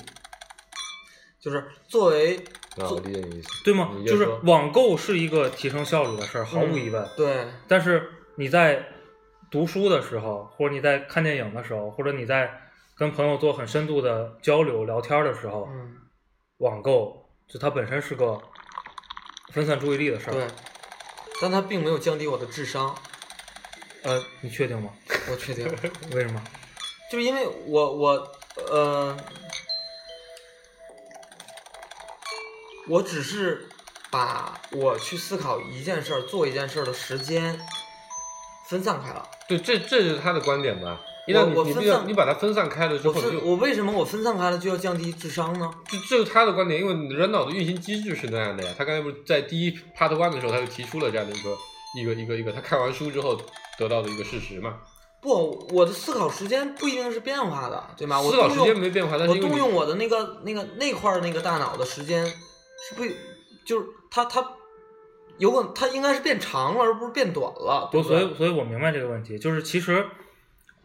[1.40, 2.40] 就是作为
[2.78, 3.50] 啊，我理解你意思。
[3.66, 7.08] 对吗就是网购是一个提升效率的事儿，毫无疑问。
[7.18, 8.86] 对，但是你在
[9.50, 12.50] 读书的时候，或者你在看电影的时候，或者你在
[12.96, 15.98] 跟朋友做很深度的交流聊天的时候，嗯，
[16.60, 18.40] 网购就它本身是个
[19.52, 20.34] 分散注意力的事儿。
[20.34, 20.48] 对，
[21.42, 22.96] 但它并没有降低我的智商，
[24.04, 24.90] 呃，你确定吗？
[25.30, 25.68] 我确定，
[26.14, 26.42] 为什么？
[27.12, 28.32] 就是因为我我
[28.72, 29.18] 呃，
[32.88, 33.68] 我只是
[34.10, 37.60] 把我去思考一件事儿、做一件事儿的时间
[38.68, 39.26] 分散开了。
[39.48, 41.00] 对，这这是他的观点吧？
[41.28, 45.72] 一旦你你你我分散你把它分散开了之后，就分我为什么我分散开了就要降低智商呢？
[45.88, 48.74] 这这是他的观点，因为人脑的运行机制是那样的呀。
[48.78, 51.56] 他刚才不是在第一 part one 的时候，他就提出了这样的一个
[51.96, 53.40] 一个一个一个他看完书之后
[53.78, 54.78] 得到的一个事实嘛。
[55.22, 58.20] 不，我的思考时间不一定是变化的，对吗？
[58.20, 62.26] 我思考时间没变化，但是我动用我的那个那个那块儿那个大脑的时间
[62.90, 63.04] 是不，
[63.66, 64.46] 就是它它
[65.38, 67.90] 有可能它应该是变长了，而不是变短了。
[67.92, 70.06] 不，对对所以所以我明白这个问题，就是其实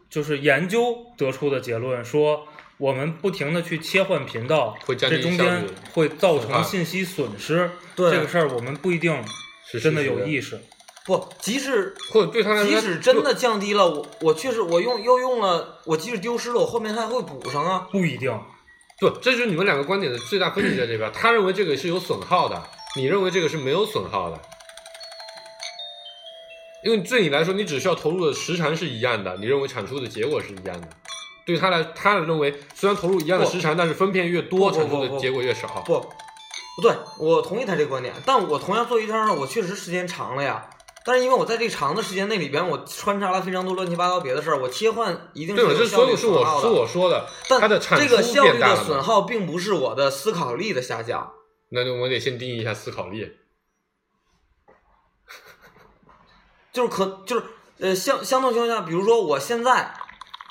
[0.09, 7.69] 就是研究得出的结论说，我们不停的去切换频道，会降低这中间会造成信息损失。
[7.95, 9.23] 对这个事儿我们不一定
[9.69, 10.59] 是真的有意识。
[11.05, 17.87] 不，即使或者对他来说，即使真的降低了，我我确实我用又用了，我即使丢失了，我后面还会补上啊。
[17.91, 18.37] 不一定，
[18.99, 21.11] 不，这就是你们两个观点的最大分歧在这边。
[21.11, 22.61] 他认为这个是有损耗的，
[22.95, 24.41] 你认为这个是没有损耗的。
[26.83, 30.87] 因为对你来说，你只需要投入的时长是一样的，你认为产出的结果是一样的。
[31.45, 35.67] 对他来，他认为虽然投入一样的时长，但是分片越多，产出的结果越少。
[35.85, 40.67] 不，不对，我同意他这个观点，但我同样做一张我确实时间长了呀。
[41.07, 46.69] 但是因为我在这长的时间内里边，我穿插了非常多乱七八糟别的事儿，我切换一定是有效率是我是损耗的。
[46.69, 48.75] 我说的，但它的产这个效率的。
[48.83, 51.31] 损耗并不是我的思考力的下降。
[51.69, 53.37] 那就我得先定义一下思考力。
[56.73, 57.45] 就是可就是
[57.79, 59.93] 呃相相同情况下，比如说我现在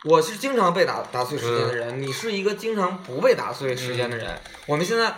[0.06, 5.16] 我是经常被打打碎时间的嗯人，你是一个经常不被打碎时间的人，我们现在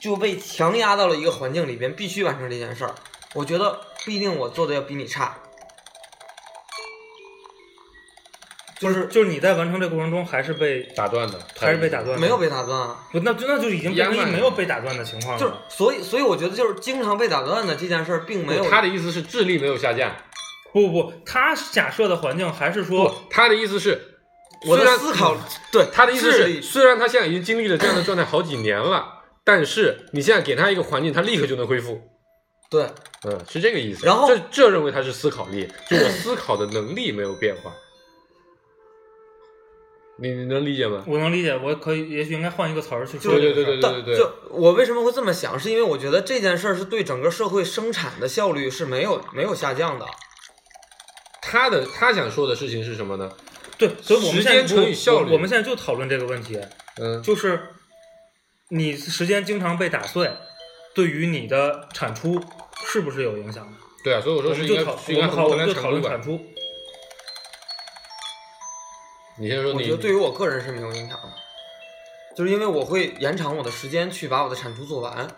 [0.00, 2.94] 就被强压到了一个环境里边，必须完成这件事儿。
[3.34, 5.38] 我觉得不一定我做的要比你差，
[8.78, 13.06] 就是就是你在完成这个过程中还是被打断的，还是被打断的，没有被打断啊。
[13.12, 13.94] 不，那就那就已经
[14.32, 15.40] 没有被打断的情况了。
[15.40, 20.16] 就是，所以，所以我觉得就是经常被打断的这件事儿，并没有他的意思是智力没有下降，
[20.72, 24.18] 不不不，他假设的环境还是不说，，他的意思是，
[24.66, 25.36] 我的思考，
[25.70, 32.09] 对他的意思是，虽然他现在已经经历了这样的状态好几年了，但是你现在给他一个环境，他立刻就能恢复。
[32.70, 32.86] 对
[33.24, 34.06] 嗯，是这个意思。
[34.06, 37.72] 然后这这认为他是思考力，就我思考的能力没有变化。
[40.22, 41.02] 你你能理解吗？
[41.06, 43.64] 我能理解，我可以也许应该换一个词儿去说对对。
[43.64, 50.06] 对对对对就我为什么会这么想，是因为我觉得这件事儿是对整个社会生产的效率是没有没有下降的。
[51.40, 53.32] 他的他想说的事情是什么呢？
[53.78, 56.60] 对，所以我们时现在间乘以效率我我们现在就讨论这个问题，
[57.00, 57.68] 嗯，就是
[58.68, 60.30] 你时间经常被打碎，
[60.94, 62.42] 对于你的产出
[62.86, 63.78] 是不是有影响的？
[64.02, 66.40] 对啊，所以我说我是应该们就讨是应该我们讨我们就讨论产出。
[69.38, 71.32] 你先说你，我觉得对于我个人是没有影响的，
[72.36, 75.28] 就是因为我会延长我的时间去把我的产出做完。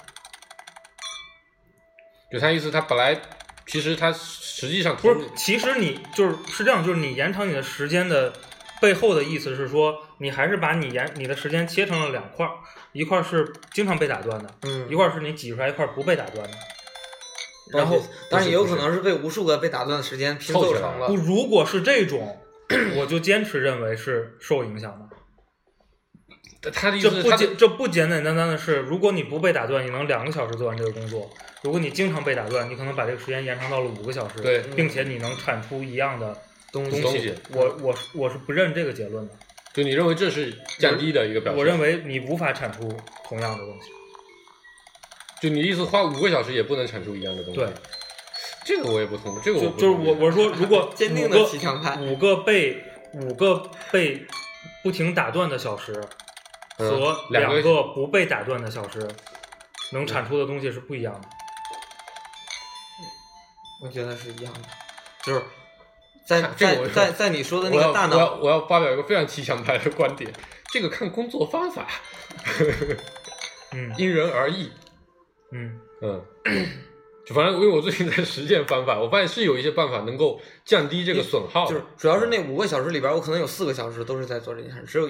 [2.30, 3.20] 就他意思，他本来
[3.66, 8.32] 其实他实际上不是，其实你就是是这样，就是你延长你的时间的
[8.80, 12.52] 背后的意思是说，你还是把你延你的时间切成了两块儿，
[12.92, 16.56] 一块儿是经常被打断的，嗯一块儿是你挤出来一块儿不被打断的。
[17.72, 21.16] 然后，但是也有可能是被无数个被打断的时间拼凑成了不，。
[21.16, 22.38] 如果是这种，
[22.96, 26.70] 我就坚持认为是受影响的。
[26.70, 31.30] 他的意这不思是他的简这不简简单单的是，如果你不被打断，你能两个小时做完这个工作；
[31.62, 36.36] 如果你经常被打断，你可能把这个时间延长到了五个小时，对并且你能产出一样的
[36.70, 39.34] 东西我我我是不认这个结论的。
[39.74, 41.58] 就你认为这是降低的一个表现？
[41.58, 42.92] 我认为你无法产出
[43.24, 43.90] 同样的东西。
[45.40, 47.58] 就你的意思，花五个小时也不能产出一样的东西。
[47.58, 47.68] 对，
[48.64, 54.24] 这个我也不同意，这个我就是我我是说，如果 坚定的五个骑墙派五个被五个被
[54.84, 56.00] 不停打断的小时
[56.78, 59.08] 嗯和两个不被打断的小时，
[59.92, 61.28] 能产出的东西是不一样的。
[63.82, 64.60] 我觉得是一样的，
[65.24, 65.42] 就是
[66.26, 70.32] 在在在在你说的那个大脑我要脑，我要发表一个非常骑墙派的观点，
[70.72, 71.86] 这个看工作方法，
[73.72, 74.70] 嗯 因人而异。
[75.54, 76.24] 嗯嗯，
[77.26, 81.72] 就反正因为我最近在实践方法，我发现是有一些办法能够降低这个损耗的。
[81.72, 85.08] 就是主要是那五个小时里边，我可能有四个小时都是在做这件事，只有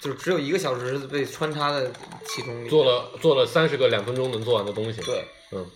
[0.00, 1.90] 就是只有一个小时是被穿插在
[2.28, 2.68] 其中。
[2.68, 5.66] 做了做了三十个两分钟能做完的东西。，对，嗯，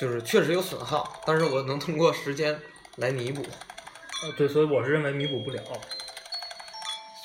[0.00, 2.58] 就是确实有损耗，但是我能通过时间
[2.96, 3.42] 来弥补。
[3.42, 5.60] 呃对，所以我是认为弥补不了。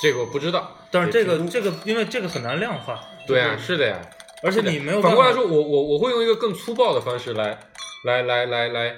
[0.01, 0.78] 这个我不知道。
[0.89, 3.01] 但是这个这个，因为这个很难量化。
[3.28, 4.01] 对啊，是的呀。
[4.43, 7.57] 而且你没有反过来说，我我我会用一个更粗暴的方式来
[8.05, 8.95] 来来来来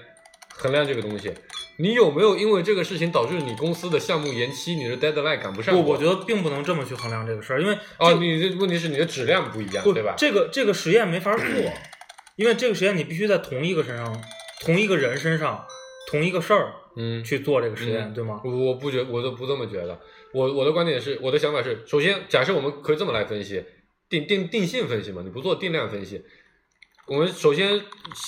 [0.56, 1.34] 衡量这个东西。
[1.78, 5.76] 你有没有因为这个事情导致你公司的项目延期，你的 deadline 赶不上？
[5.76, 10.14] 不，我觉得并不能这么去衡量这个事儿，因为哦，你的问题是你的质量不一样，对吧？
[10.18, 11.44] 这个这个实验没法做，
[12.36, 14.24] 因为这个实验你必须在同一个身上、
[14.62, 15.66] 同一个人身上、
[16.10, 18.42] 同一个事儿嗯，去做这个实验，嗯对吗？
[18.44, 20.00] 我不觉，我都不这么觉得。
[20.32, 23.64] 我我的观点是，我的想法是，首先，假设我们可以这么来分析，
[24.10, 26.24] 定定定性分析嘛，你不做定量分析。
[27.06, 27.82] 我们首先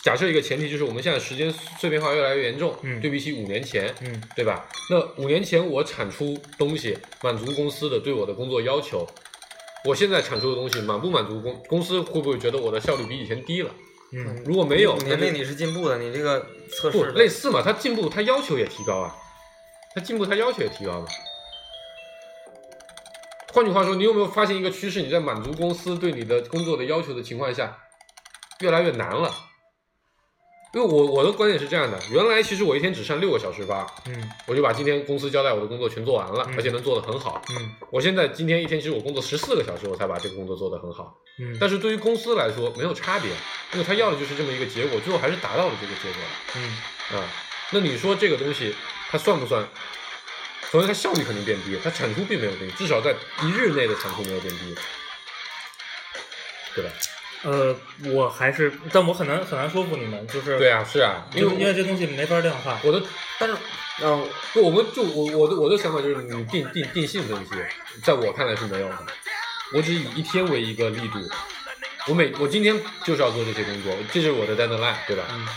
[0.04, 4.68] 假设一个前提，就是我们现在时间碎片化越来越严重，嗯对比起五年前，嗯对吧？
[4.90, 9.08] 那五年前我产出东西满足公司的对我的工作要求，
[9.86, 13.74] 我现在产出的东西满不满足公公司会不会觉得我的效率比以前低了？
[14.12, 17.62] 嗯如果没有，五年龄你是进步的，你这个测试类似嘛？
[17.62, 19.16] 他进步，他要求也提高啊，
[19.94, 21.08] 他进步，他要求也提高嘛。
[23.54, 25.02] 换句话说，你有没有发现一个趋势？
[25.02, 27.78] 你在满足公司对你的工作的要求的情况下，
[28.60, 29.34] 越来越难了。
[30.76, 37.42] 因为我我的观点是这样的，原来其实我一天只上六个小时班，嗯我就把今天公司交代我的工作全做完了，嗯而且能做得很好。
[37.50, 41.18] 嗯我现在今天一天其实我工作十四个小时，我才把这个工作做得很好。
[41.40, 43.32] 嗯，但是对于公司来说没有差别，
[43.72, 46.22] 因为他要的就是这么一个结果，最后还是达到了这个结果。
[46.58, 47.24] 嗯啊，
[47.72, 48.76] 那你说这个东西
[49.10, 49.66] 它算不算？
[50.72, 54.76] 首先它效率肯定变低，它产出并没有变低，至少在一日内的产出没有变低，
[56.76, 56.92] 对吧？
[57.46, 57.76] 呃，
[58.12, 62.80] 我还是，但我很难很难说服你们，就是对啊，是啊，因因为为因为这东西没法量化。
[62.84, 63.02] 我的
[63.40, 63.56] 但是，
[64.02, 67.52] 嗯、就，我们就我我的我的想法就是你定定定性分析，
[68.04, 68.98] 在我看来是没有的，
[69.76, 71.20] 我只以一天为一个力度，
[72.08, 75.24] 我每我今天就是要做这些工作，这就是我的 deadline，对吧？
[75.32, 75.48] 嗯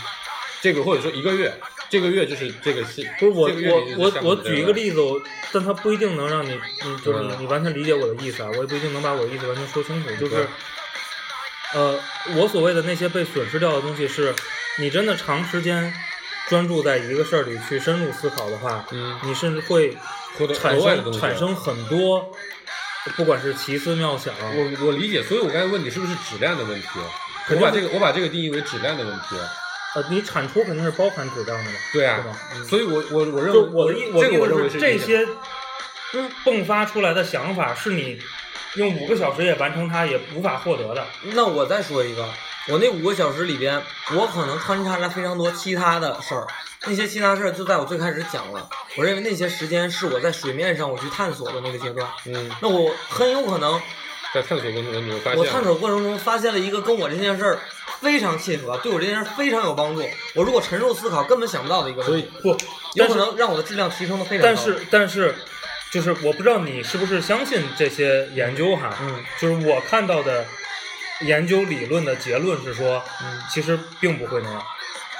[0.61, 1.53] 这个或者说一个月，
[1.89, 5.17] 这个月就是这个是不是我我我我举一个例子，我
[5.53, 6.49] 但它不一定能让你，
[6.83, 10.09] 你就是你嗯你完全理解我的意思啊，我也不一定能把我的意思完全说清楚。
[10.17, 10.45] 就是对，
[11.73, 11.99] 呃，
[12.35, 14.33] 我所谓的那些被损失掉的东西，是
[14.79, 15.93] 你真的长时间
[16.47, 19.95] 专注在一个事儿里去深入思考的话，嗯你甚至会
[20.55, 22.31] 产生产生很多，
[23.15, 26.87] 不管是奇思妙想，我我理解，所以我刚才问你是不是质量的问题？
[27.51, 29.35] 我把这个我把这个定义为质量的问题。
[29.95, 32.23] 呃，你产出肯定是包含质量的嘛，对啊
[32.67, 35.27] 所以我我我认为我的意，我的意这个我认为思是这些
[36.45, 38.19] 迸发出来的想法是你
[38.75, 41.05] 用五个小时也完成它也无法获得的。
[41.33, 42.27] 那我再说一个，
[42.67, 43.81] 我那五个小时里边，
[44.15, 46.47] 我可能穿插了非常多其他的事儿，
[46.85, 53.81] 那些其他事儿就在我最开始讲了，我认为那些时间是我在水面上我去探索的那个阶段，嗯，那我很有可能
[54.33, 57.59] 在探索过程中你会发现，我探索过程中发现了一个跟我这件事儿
[57.99, 60.03] 非常契合，对我这件事儿非常有帮助，
[60.35, 62.55] 我如果沉入思考根本想不到的一个问题，不，
[62.93, 64.43] 有可能让我的质量提升的非常高。
[64.43, 65.35] 但是但是，
[65.91, 70.45] 就是我不知道你是不是相信这些研究哈，嗯就是我看到的
[71.21, 74.63] 研究理论的结论是说，嗯其实并不会那样。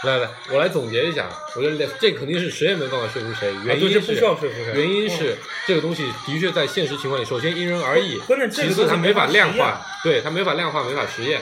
[0.03, 4.73] 来来，我来总结一下，我觉得这肯定是谁也没办法说服谁，原因啊对，这不是需要说服谁。
[4.75, 11.41] 原因是这个东西的确在现实情况里，首先因人而异，关键这个其次它没法法量化，对它没法量化，没法实验。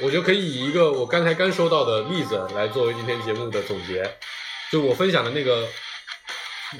[0.00, 4.02] 我觉得可以以一个我刚才刚收到的例子来作为今天节目的总结，
[4.70, 5.68] 就我分享的那个。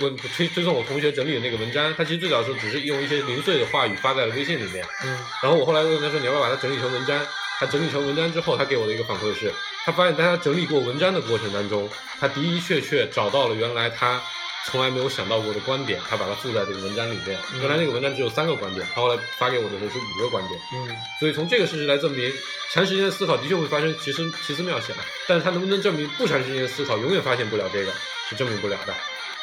[0.01, 7.27] 我推推送我同学整理的那个文章，他其实最早的时候只是用一些零碎的话语发在了微信里面，嗯然后我后来问他说你要不要把它整理成文章？
[7.59, 9.53] 他整理成文章之后，他给我的一个反馈是，
[9.85, 11.89] 他发现在他整理过文章的过程当中，
[12.19, 14.21] 他的的确确找到了原来他
[14.67, 17.39] 从来没有想到过的观点，他把它附在这个文章里面。
[17.53, 20.59] 嗯原来那个文章只有三个观点，他后来发给我的时候是五个观点。
[20.75, 22.33] 嗯所以从这个事实来证明，
[22.73, 24.97] 长时间的思考的确会发生奇思奇思妙想，
[25.29, 27.93] 但是他能不能证明不长时间的思考永远发现不了这个，
[28.29, 28.95] 是证明不了的。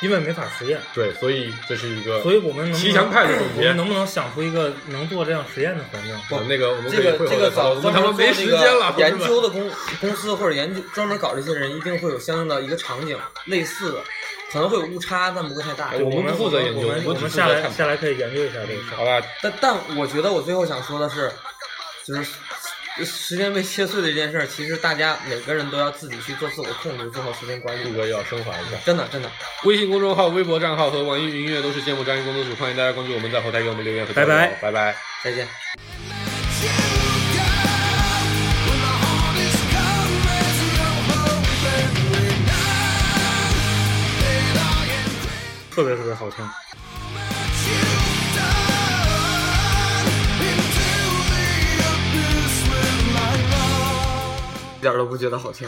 [0.02, 6.18] 因为没法实验，对，所以这是一个，所以我们能不能派的总结我们能不能想出一个能做这样实验的环境？
[6.30, 9.70] 不那个我们可这个以会后这个早我们他妈专门没做这时间了，个研究的公
[10.00, 14.00] 公司或者研究专门搞这些人，一定会有相应的一个场景类似的，
[14.52, 15.90] 可能会有误差，但不会太大。
[15.90, 18.96] 哎我们负责研究我们我们只我们下来探讨下来可以研究一下这个事儿。
[18.96, 21.32] 好吧，但但我觉得我最后想说的是，
[22.06, 22.32] 就是
[23.06, 27.84] 时间被切碎的这件事儿，其实大家每个人都要自己去做自我控制，做好时间管理。
[27.84, 28.78] 杜哥要升华一下。
[28.86, 29.32] 真的真的，
[29.64, 34.96] 微信公众号、微博账号和网易云音乐都是芥末章鱼工作组，欢迎大家关注我们，在后台给我们留言和拜拜拜拜。
[35.24, 35.48] 再见。
[45.72, 46.46] 特别特别好听。
[54.80, 55.68] 一点都不觉得好听。